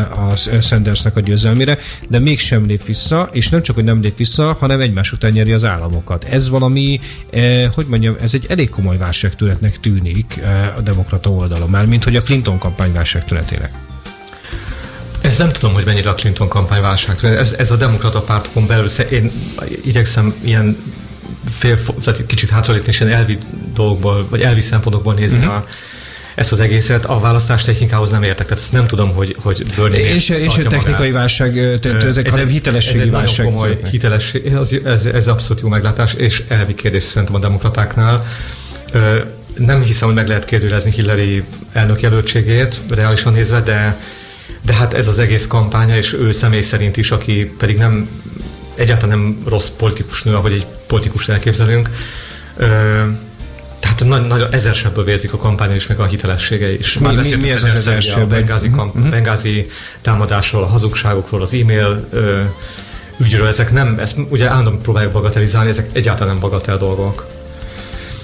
a 0.03 0.37
Sandersnek 0.61 1.17
a 1.17 1.21
győzelmére, 1.21 1.79
de 2.09 2.19
mégsem 2.19 2.67
lép 2.67 2.85
vissza, 2.85 3.29
és 3.33 3.49
nem 3.49 3.63
csak, 3.63 3.75
hogy 3.75 3.85
nem 3.85 4.01
lép 4.01 4.17
vissza, 4.17 4.57
hanem 4.61 4.81
egymás 4.81 5.13
után 5.13 5.31
nyeri 5.31 5.53
az 5.53 5.65
államokat. 5.65 6.25
Ez 6.25 6.49
valami, 6.49 7.01
eh, 7.31 7.71
hogy 7.75 7.87
mondjam, 7.89 8.17
ez 8.21 8.35
egy 8.35 8.47
elég 8.49 8.69
komoly 8.69 8.97
válságtűretnek 8.97 9.81
tűnik 9.81 10.41
eh, 10.43 10.77
a 10.77 10.81
demokrata 10.81 11.31
oldalon, 11.31 11.71
már 11.71 11.87
mint 11.87 12.05
hogy 12.05 12.17
a 12.17 12.23
Clinton 12.23 12.59
kampány 12.59 12.93
válságtűretének. 12.93 13.73
Ez 15.21 15.37
nem 15.37 15.53
tudom, 15.53 15.75
hogy 15.75 15.85
mennyire 15.85 16.11
a 16.11 16.15
Clinton 16.15 16.49
kampány 16.49 16.81
válság. 16.81 17.25
Ez, 17.25 17.55
ez 17.59 17.71
a 17.71 17.77
demokrata 17.77 18.21
pártokon 18.21 18.67
belül, 18.67 18.89
én 19.11 19.31
igyekszem 19.85 20.35
ilyen 20.45 20.77
fél, 21.51 21.79
tehát 22.05 22.27
kicsit 22.27 22.51
hátralépni, 22.51 22.89
és 22.89 23.01
ilyen 23.01 23.13
elvi 23.13 23.39
dolgokból, 23.75 24.27
vagy 24.31 24.41
elvi 24.41 24.61
szempontokból 24.61 25.15
nézni 25.15 25.39
uh-huh. 25.39 25.55
a 25.55 25.67
ezt 26.35 26.53
az 26.53 26.61
egészet, 26.61 27.05
a 27.05 27.21
választás 27.21 27.65
technikához 27.65 28.11
nem 28.11 28.23
értek, 28.23 28.47
tehát 28.47 28.63
ezt 28.63 28.73
nem 28.73 28.87
tudom, 28.87 29.13
hogy, 29.15 29.37
hogy 29.41 29.73
Bernie 29.77 30.01
Én 30.01 30.19
se, 30.19 30.39
én 30.39 30.51
se 30.51 30.63
technikai 30.63 31.11
magát. 31.11 31.13
válság, 31.13 31.79
hanem 32.31 32.49
hitelességi 32.49 32.99
ez 32.99 33.05
egy 33.05 33.11
válság. 33.11 33.45
Nagyon 33.45 33.61
komoly 33.61 33.79
hitelesség, 33.91 34.47
ez, 34.47 34.71
ez, 34.85 35.05
ez 35.05 35.29
abszolút 35.29 35.63
jó 35.63 35.69
meglátás, 35.69 36.15
és 36.15 36.43
elvi 36.49 36.75
kérdés 36.75 37.03
szerintem 37.03 37.35
a 37.35 37.39
demokratáknál. 37.39 38.27
Nem 39.55 39.83
hiszem, 39.83 40.07
hogy 40.07 40.17
meg 40.17 40.29
lehet 40.29 40.45
kérdőlezni 40.45 40.91
Hillary 40.91 41.45
elnök 41.73 42.01
jelöltségét, 42.01 42.77
reálisan 42.89 43.33
nézve, 43.33 43.61
de, 43.61 43.99
de 44.63 44.73
hát 44.73 44.95
ez 44.95 45.09
az 45.09 45.19
egész 45.19 45.47
kampánya, 45.47 45.97
és 45.97 46.13
ő 46.13 46.33
személy 46.33 46.61
szerint 46.61 46.97
is, 46.97 47.11
aki 47.11 47.53
pedig 47.59 47.79
nem 47.79 48.09
egyáltalán 48.75 49.19
nem 49.19 49.43
rossz 49.47 49.69
politikus 49.69 50.23
nő, 50.23 50.35
ahogy 50.35 50.53
egy 50.53 50.67
politikus 50.87 51.29
elképzelünk, 51.29 51.91
tehát 53.95 54.19
nagy, 54.19 54.27
nagy 54.27 54.47
ezersebből 54.51 55.05
vérzik 55.05 55.33
a 55.33 55.37
kampánya 55.37 55.75
is, 55.75 55.87
meg 55.87 56.01
a 56.01 56.05
hitelessége 56.05 56.73
is. 56.75 56.99
Már 56.99 57.15
mi, 57.15 57.29
mi, 57.29 57.37
mi 57.37 57.51
ez 57.51 57.63
az 57.63 57.75
ezersebb? 57.75 58.23
A 58.23 58.27
bengázi, 58.27 58.71
kamp- 58.71 58.95
uh-huh. 58.95 59.11
bengázi 59.11 59.71
támadásról, 60.01 60.63
a 60.63 60.67
hazugságokról, 60.67 61.43
az 61.43 61.55
e-mail 61.55 62.07
ö, 62.11 62.41
ügyről, 63.17 63.47
ezek 63.47 63.73
nem, 63.73 63.99
ezt 63.99 64.17
ugye 64.29 64.49
állandóan 64.49 64.81
próbáljuk 64.81 65.13
bagatelizálni, 65.13 65.71
ezek 65.71 65.89
egyáltalán 65.93 66.33
nem 66.33 66.41
bagatel 66.41 66.79
dolgok. 66.79 67.27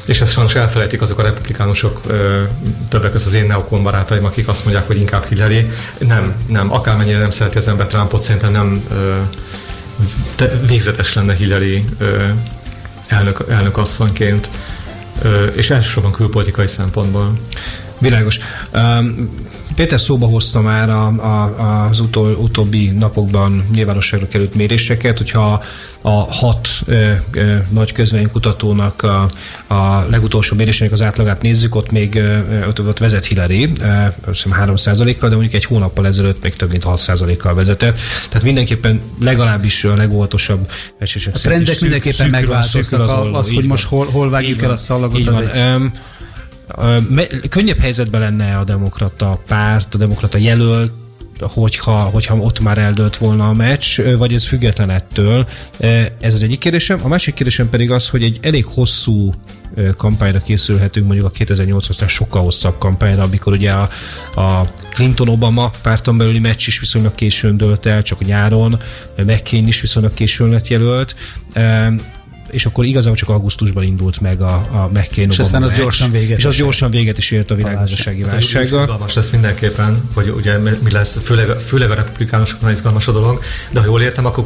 És 0.04 0.20
ezt 0.20 0.33
sajnos 0.33 0.54
elfelejtik 0.54 1.00
azok 1.00 1.18
a 1.18 1.22
republikánusok, 1.22 2.00
ö, 2.07 2.42
többek 2.88 3.12
között 3.12 3.28
az 3.28 3.35
én 3.35 3.46
neokon 3.46 3.83
barátaim, 3.83 4.24
akik 4.24 4.48
azt 4.48 4.64
mondják, 4.64 4.87
hogy 4.87 4.96
inkább 4.96 5.24
Hillary. 5.28 5.70
Nem, 5.98 6.35
nem, 6.46 6.72
akármennyire 6.72 7.18
nem 7.18 7.31
szereti 7.31 7.57
az 7.57 7.68
ember 7.68 7.87
Trumpot, 7.87 8.20
szerintem 8.20 8.52
nem 8.52 8.85
ö, 8.90 9.16
végzetes 10.66 11.14
lenne 11.14 11.35
Hillary 11.35 11.85
ö, 11.98 12.24
elnök, 13.09 13.44
elnök 13.48 13.78
asszonyként 13.78 14.48
és 15.54 15.70
elsősorban 15.70 16.12
külpolitikai 16.12 16.66
szempontból. 16.66 17.33
Világos. 17.98 18.38
Péter 19.79 20.01
szóba 20.01 20.27
hozta 20.27 20.61
már 20.61 20.91
a, 20.91 21.07
a, 21.07 21.88
az 21.91 22.01
utol, 22.01 22.33
utóbbi 22.33 22.88
napokban 22.88 23.64
nyilvánosságra 23.73 24.29
került 24.29 24.55
méréseket, 24.55 25.19
hogyha 25.19 25.62
a 26.01 26.11
hat 26.11 26.69
ö, 26.85 27.12
ö, 27.31 27.57
nagy 27.69 27.93
közvénykutatónak 27.93 29.03
a, 29.03 29.29
a 29.75 30.07
legutolsó 30.11 30.57
mérésének 30.57 30.93
az 30.93 31.03
átlagát 31.03 31.43
nézzük, 31.43 31.75
ott 31.75 31.91
még 31.91 32.14
ö, 32.14 32.67
ott, 32.67 32.81
ott 32.81 32.99
vezet 32.99 33.27
Hillary, 33.27 33.73
hiszem 34.27 34.53
3 34.53 34.75
kal 34.97 35.29
de 35.29 35.29
mondjuk 35.29 35.55
egy 35.55 35.64
hónappal 35.64 36.07
ezelőtt 36.07 36.43
még 36.43 36.57
több 36.57 36.71
mint 36.71 36.85
6 36.85 37.37
kal 37.38 37.55
vezetett. 37.55 37.99
Tehát 38.29 38.43
mindenképpen 38.43 39.01
legalábbis 39.21 39.85
a 39.85 39.95
legóvatosabb 39.95 40.71
esések 40.99 41.35
A 41.35 41.38
trendek 41.38 41.81
mindenképpen 41.81 42.31
megváltoztak, 42.31 43.01
az, 43.01 43.27
az, 43.33 43.53
hogy 43.53 43.64
most 43.64 43.85
hol, 43.85 44.07
hol 44.07 44.31
vágjuk 44.31 44.62
el 44.62 44.71
a 44.71 44.77
szallagot. 44.77 45.19
Így 45.19 45.31
van. 45.31 45.49
Egy 45.49 45.91
könnyebb 47.48 47.78
helyzetben 47.78 48.20
lenne 48.20 48.57
a 48.57 48.64
demokrata 48.64 49.42
párt, 49.46 49.94
a 49.94 49.98
demokrata 49.98 50.38
jelölt, 50.38 50.92
hogyha, 51.40 51.98
hogyha 51.98 52.37
ott 52.37 52.61
már 52.61 52.78
eldőlt 52.78 53.16
volna 53.16 53.48
a 53.48 53.52
meccs, 53.52 54.00
vagy 54.16 54.35
ez 54.35 54.46
független 54.46 54.90
ettől. 54.90 55.48
Ez 56.20 56.35
az 56.35 56.42
egyik 56.42 56.59
kérdésem. 56.59 56.98
A 57.02 57.09
másik 57.09 57.35
kérdésem 57.35 57.68
pedig 57.68 57.90
az, 57.90 58.09
hogy 58.09 58.22
egy 58.22 58.38
elég 58.42 58.64
hosszú 58.64 59.35
kampányra 59.96 60.42
készülhetünk, 60.42 61.07
mondjuk 61.07 61.26
a 61.26 61.44
2008-as 61.44 62.09
sokkal 62.09 62.42
hosszabb 62.42 62.78
kampányra, 62.78 63.22
amikor 63.22 63.52
ugye 63.52 63.72
a, 63.72 63.88
a 64.40 64.72
Clinton-Obama 64.90 65.70
párton 65.83 66.18
belüli 66.18 66.38
meccs 66.38 66.66
is 66.66 66.81
viszonylag 66.81 67.14
későn 67.14 67.57
dőlt 67.57 67.87
el, 67.87 68.02
csak 68.02 68.24
nyáron, 68.24 68.81
McCain 69.16 69.66
is 69.66 69.81
viszonylag 69.81 70.14
későn 70.14 70.48
lett 70.48 70.68
jelölt 70.68 71.14
és 72.50 72.66
akkor 72.66 72.84
igazából 72.84 73.16
csak 73.16 73.28
augusztusban 73.28 73.82
indult 73.82 74.20
meg 74.20 74.40
a, 74.40 74.54
a 74.54 74.90
McCain 74.92 75.30
És 75.30 75.38
aztán 75.38 75.62
az 75.62 75.72
gyorsan 75.72 76.11
véget 76.11 76.38
És 76.38 76.44
az 76.44 76.56
gyorsan 76.56 76.90
véget 76.90 77.18
is 77.18 77.30
ért 77.30 77.50
a 77.50 77.54
világgazdasági 77.54 78.22
hát, 78.22 78.32
válsággal. 78.32 78.80
Izgalmas 78.80 79.14
lesz 79.14 79.30
mindenképpen, 79.30 80.02
hogy 80.14 80.28
ugye 80.37 80.58
mi 80.58 80.90
lesz, 80.90 81.18
főleg, 81.22 81.48
főleg 81.48 81.90
a 81.90 81.94
republikánusoknál 81.94 82.72
izgalmas 82.72 83.08
a 83.08 83.12
dolog, 83.12 83.40
de 83.70 83.80
ha 83.80 83.87
jól 83.87 84.02
értem, 84.02 84.26
akkor 84.26 84.44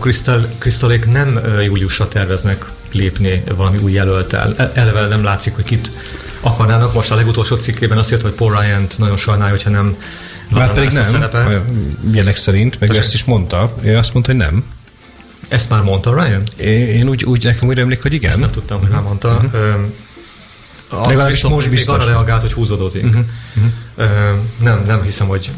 Krisztalék 0.58 1.06
nem 1.06 1.40
júliusra 1.64 2.08
terveznek 2.08 2.70
lépni 2.92 3.42
valami 3.56 3.78
új 3.78 3.92
jelöltel. 3.92 4.54
E, 4.56 4.72
eleve 4.74 5.06
nem 5.06 5.24
látszik, 5.24 5.54
hogy 5.54 5.64
kit 5.64 5.90
akarnának. 6.40 6.94
Most 6.94 7.10
a 7.10 7.14
legutolsó 7.14 7.56
cikkében 7.56 7.98
azt 7.98 8.12
írt, 8.12 8.22
hogy 8.22 8.32
Paul 8.32 8.60
ryan 8.60 8.86
nagyon 8.98 9.16
sajnálja, 9.16 9.54
hogyha 9.54 9.70
nem 9.70 9.96
Hát 10.54 10.72
pedig 10.72 10.90
nem, 10.90 11.24
jelek 12.12 12.36
szerint, 12.36 12.80
meg 12.80 12.96
ezt 12.96 13.14
is 13.14 13.24
mondta. 13.24 13.74
Ő 13.82 13.96
azt 13.96 14.12
mondta, 14.12 14.32
hogy 14.32 14.40
nem. 14.40 14.64
Ezt 15.48 15.68
már 15.68 15.83
mondta 15.83 16.14
Ryan? 16.14 16.42
Én, 16.57 16.87
én 16.87 17.09
úgy, 17.09 17.24
úgy 17.24 17.44
nekem 17.44 17.68
úgy 17.68 17.78
emlék, 17.78 18.02
hogy 18.02 18.12
igen. 18.12 18.31
Ezt 18.31 18.40
nem 18.40 18.50
tudtam, 18.50 18.81
hogy 18.81 18.88
már 18.88 19.02
mondta. 19.02 19.40
Uh-huh. 19.44 19.61
A, 20.88 21.07
Legalábbis 21.07 21.42
most 21.42 21.70
biztos. 21.70 21.94
arra 21.94 22.05
reagált, 22.05 22.40
hogy 22.40 22.52
húzódózik. 22.52 23.05
Uh-huh. 23.05 23.24
Uh-huh. 23.96 24.38
nem, 24.62 24.83
nem 24.87 25.02
hiszem, 25.02 25.26
hogy 25.26 25.50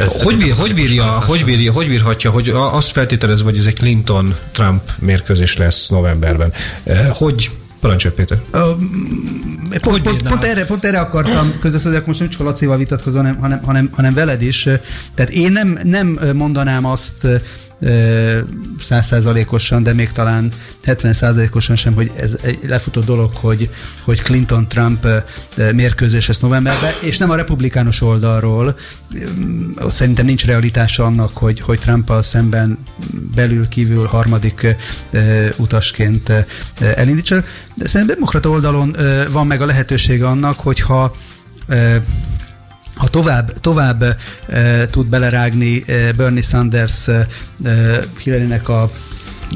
ez 0.00 0.22
hogy, 0.22 0.36
bír, 0.36 0.52
hogy, 0.52 0.74
bírja, 0.74 1.04
hogy, 1.04 1.44
bírja, 1.44 1.72
hogy 1.72 1.88
bírhatja, 1.88 2.30
hogy 2.30 2.48
azt 2.54 2.90
feltételezve, 2.90 3.44
hogy 3.44 3.58
ez 3.58 3.66
egy 3.66 3.74
Clinton-Trump 3.74 4.90
mérkőzés 4.98 5.56
lesz 5.56 5.88
novemberben. 5.88 6.52
Hogy 7.08 7.50
Parancsolj, 7.80 8.14
Péter. 8.14 8.38
Uh, 8.52 8.60
pont, 9.80 10.02
pont, 10.02 10.22
pont, 10.22 10.44
erre, 10.44 10.64
pont 10.64 10.84
erre 10.84 11.00
akartam 11.00 11.58
közösszedek, 11.60 12.06
most 12.06 12.18
nem 12.18 12.28
csak 12.28 12.40
a 12.40 12.44
Lacival 12.44 12.76
vitatkozom, 12.76 13.24
hanem, 13.24 13.38
hanem, 13.40 13.62
hanem, 13.62 13.88
hanem 13.92 14.14
veled 14.14 14.42
is. 14.42 14.68
Tehát 15.14 15.30
én 15.30 15.52
nem, 15.52 15.78
nem 15.82 16.18
mondanám 16.32 16.86
azt 16.86 17.26
százszázalékosan, 18.80 19.82
de 19.82 19.92
még 19.92 20.12
talán 20.12 20.52
70 20.84 21.12
százalékosan 21.12 21.76
sem, 21.76 21.94
hogy 21.94 22.10
ez 22.16 22.36
egy 22.42 22.58
lefutott 22.66 23.04
dolog, 23.04 23.32
hogy, 23.34 23.70
hogy 24.04 24.20
Clinton-Trump 24.20 25.06
mérkőzés 25.72 26.26
lesz 26.26 26.38
novemberben, 26.38 26.92
és 27.02 27.18
nem 27.18 27.30
a 27.30 27.36
republikánus 27.36 28.02
oldalról. 28.02 28.76
Szerintem 29.88 30.24
nincs 30.24 30.46
realitása 30.46 31.04
annak, 31.04 31.36
hogy, 31.36 31.60
hogy 31.60 31.78
trump 31.78 32.12
szemben 32.20 32.78
belül 33.34 33.68
kívül 33.68 34.06
harmadik 34.06 34.76
utasként 35.56 36.32
elindítsa. 36.80 37.34
De 37.74 37.88
szerintem 37.88 38.16
demokrata 38.16 38.48
oldalon 38.48 38.96
van 39.30 39.46
meg 39.46 39.60
a 39.60 39.66
lehetőség 39.66 40.22
annak, 40.22 40.58
hogyha 40.58 41.14
ha 42.94 43.08
tovább, 43.08 43.52
tovább 43.60 44.16
e, 44.46 44.86
tud 44.86 45.06
belerágni 45.06 45.82
e, 45.86 46.12
Bernie 46.12 46.42
Sanders 46.42 47.08
e, 47.08 47.26
Hillary-nek 48.18 48.68
a 48.68 48.90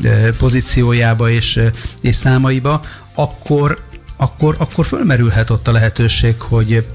e, 0.03 0.33
pozíciójába 0.39 1.31
és, 1.31 1.61
és 2.01 2.15
számaiba, 2.15 2.81
akkor, 3.15 3.79
akkor, 4.17 4.57
akkor 4.59 4.87
fölmerülhet 4.87 5.51
ott 5.51 5.69
a 5.69 5.73
lehetőség, 5.73 6.41
hogy 6.41 6.87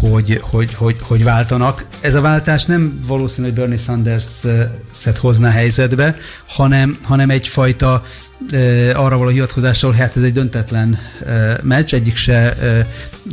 hogy, 0.00 0.40
hogy, 0.42 0.74
hogy, 0.74 0.96
hogy 1.02 1.24
váltanak. 1.24 1.84
Ez 2.00 2.14
a 2.14 2.20
váltás 2.20 2.64
nem 2.64 3.00
valószínű, 3.06 3.46
hogy 3.46 3.56
Bernie 3.56 3.78
Sanders-et 3.78 5.18
hozna 5.20 5.50
helyzetbe, 5.50 6.16
hanem, 6.46 6.98
hanem 7.02 7.30
egyfajta 7.30 8.04
arra 8.94 9.16
való 9.16 9.28
hivatkozással, 9.28 9.92
hát 9.92 10.16
ez 10.16 10.22
egy 10.22 10.32
döntetlen 10.32 10.98
meccs, 11.62 11.94
egyik 11.94 12.16
se 12.16 12.56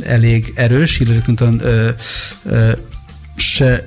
elég 0.00 0.52
erős, 0.54 0.98
Hillary 0.98 1.18
Clinton 1.18 1.62
se, 3.36 3.86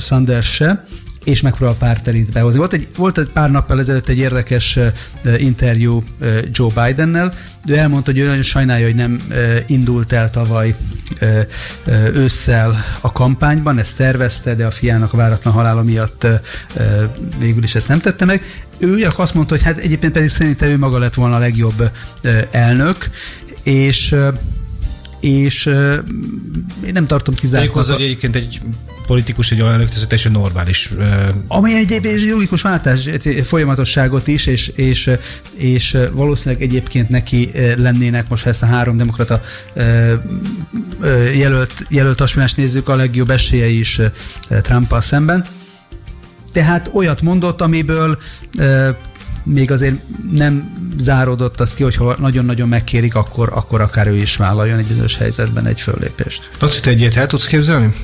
Sanders 0.00 0.54
se, 0.54 0.86
és 1.24 1.40
megpróbál 1.40 1.76
pártelit 1.76 2.32
behozni. 2.32 2.58
Volt 2.58 2.72
egy, 2.72 2.88
volt 2.96 3.18
egy 3.18 3.28
pár 3.32 3.50
nappal 3.50 3.80
ezelőtt 3.80 4.08
egy 4.08 4.18
érdekes 4.18 4.76
uh, 4.76 5.42
interjú 5.42 6.02
uh, 6.20 6.38
Joe 6.52 6.86
Bidennel, 6.86 7.32
ő 7.66 7.76
elmondta, 7.76 8.10
hogy 8.10 8.20
ő 8.20 8.26
nagyon 8.26 8.42
sajnálja, 8.42 8.86
hogy 8.86 8.94
nem 8.94 9.18
uh, 9.30 9.56
indult 9.66 10.12
el 10.12 10.30
tavaly 10.30 10.74
ősszel 12.14 12.84
a 13.00 13.12
kampányban, 13.12 13.78
ezt 13.78 13.96
tervezte, 13.96 14.54
de 14.54 14.66
a 14.66 14.70
fiának 14.70 15.12
a 15.12 15.16
váratlan 15.16 15.54
halála 15.54 15.82
miatt 15.82 16.26
végül 17.38 17.62
is 17.62 17.74
ezt 17.74 17.88
nem 17.88 18.00
tette 18.00 18.24
meg. 18.24 18.42
Ő 18.78 19.12
azt 19.16 19.34
mondta, 19.34 19.54
hogy 19.54 19.64
hát 19.64 19.78
egyébként 19.78 20.12
pedig 20.12 20.28
szerintem 20.28 20.68
ő 20.68 20.78
maga 20.78 20.98
lett 20.98 21.14
volna 21.14 21.36
a 21.36 21.38
legjobb 21.38 21.90
elnök, 22.50 23.10
és 23.62 24.16
és 25.20 25.66
én 26.84 26.92
nem 26.92 27.06
tartom 27.06 27.34
kizártnak. 27.34 27.74
hozzá, 27.74 27.92
hogy 27.92 28.02
egyébként 28.02 28.36
egy 28.36 28.60
politikus 29.06 29.50
egy 29.50 29.60
olyan 29.60 29.88
teljesen 29.88 30.32
normális. 30.32 30.90
Ami 31.46 31.74
egy, 31.74 31.92
egy 31.92 32.28
logikus 32.30 32.62
váltás 32.62 33.08
folyamatosságot 33.44 34.26
is, 34.26 34.46
és, 34.46 34.68
és, 34.68 35.10
és 35.56 35.98
valószínűleg 36.12 36.62
egyébként 36.62 37.08
neki 37.08 37.50
lennének 37.76 38.28
most, 38.28 38.42
ha 38.42 38.48
ezt 38.48 38.62
a 38.62 38.66
három 38.66 38.96
demokrata 38.96 39.42
jelölt, 41.34 41.86
jelölt 41.88 42.20
aspirást 42.20 42.56
nézzük, 42.56 42.88
a 42.88 42.96
legjobb 42.96 43.30
esélye 43.30 43.66
is 43.66 44.00
Trumpal 44.62 45.00
szemben. 45.00 45.44
Tehát 46.52 46.90
olyat 46.92 47.22
mondott, 47.22 47.60
amiből 47.60 48.18
még 49.44 49.70
azért 49.70 49.96
nem 50.32 50.72
záródott 50.98 51.60
az 51.60 51.74
ki, 51.74 51.82
hogyha 51.82 52.16
nagyon-nagyon 52.18 52.68
megkérik, 52.68 53.14
akkor, 53.14 53.50
akkor 53.54 53.80
akár 53.80 54.06
ő 54.06 54.16
is 54.16 54.36
vállaljon 54.36 54.78
egy 54.78 54.86
bizonyos 54.86 55.16
helyzetben 55.16 55.66
egy 55.66 55.80
föllépést. 55.80 56.48
Azt, 56.58 56.84
hogy 56.84 56.92
egy 56.92 57.00
ilyet 57.00 57.16
el 57.16 57.26
tudsz 57.26 57.46
képzelni? 57.46 57.94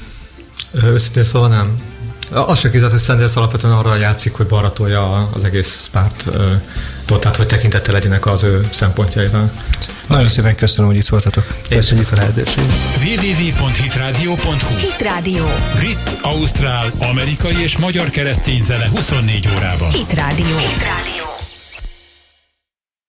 Őszintén 0.73 1.25
szóval 1.25 1.49
nem. 1.49 1.75
Az 2.31 2.59
se 2.59 2.71
kizárt, 2.71 2.93
hogy 2.93 3.01
Sanders 3.01 3.35
alapvetően 3.35 3.73
arra 3.73 3.97
játszik, 3.97 4.33
hogy 4.33 4.47
balra 4.47 4.73
tolja 4.73 5.29
az 5.35 5.45
egész 5.45 5.89
párt, 5.93 6.25
tehát 7.07 7.37
hogy 7.37 7.47
tekintettel 7.47 7.95
legyenek 7.95 8.27
az 8.27 8.43
ő 8.43 8.69
szempontjaival. 8.73 9.51
Nagyon 10.07 10.29
szépen 10.29 10.55
köszönöm, 10.57 10.91
hogy 10.91 10.99
itt 10.99 11.09
voltatok. 11.09 11.45
Köszönjük 11.69 12.13
a 12.13 12.17
lehetőséget. 12.17 12.73
www.hitradio.hu 13.03 14.77
Hit 14.77 15.01
Radio. 15.01 15.45
Brit, 15.75 16.19
Ausztrál, 16.23 16.91
amerikai 16.99 17.63
és 17.63 17.77
magyar 17.77 18.11
keresztény 18.11 18.61
zene 18.61 18.89
24 18.89 19.49
órában. 19.57 19.91
Hit 19.91 20.13
Radio. 20.13 20.57
Hit. 20.57 21.18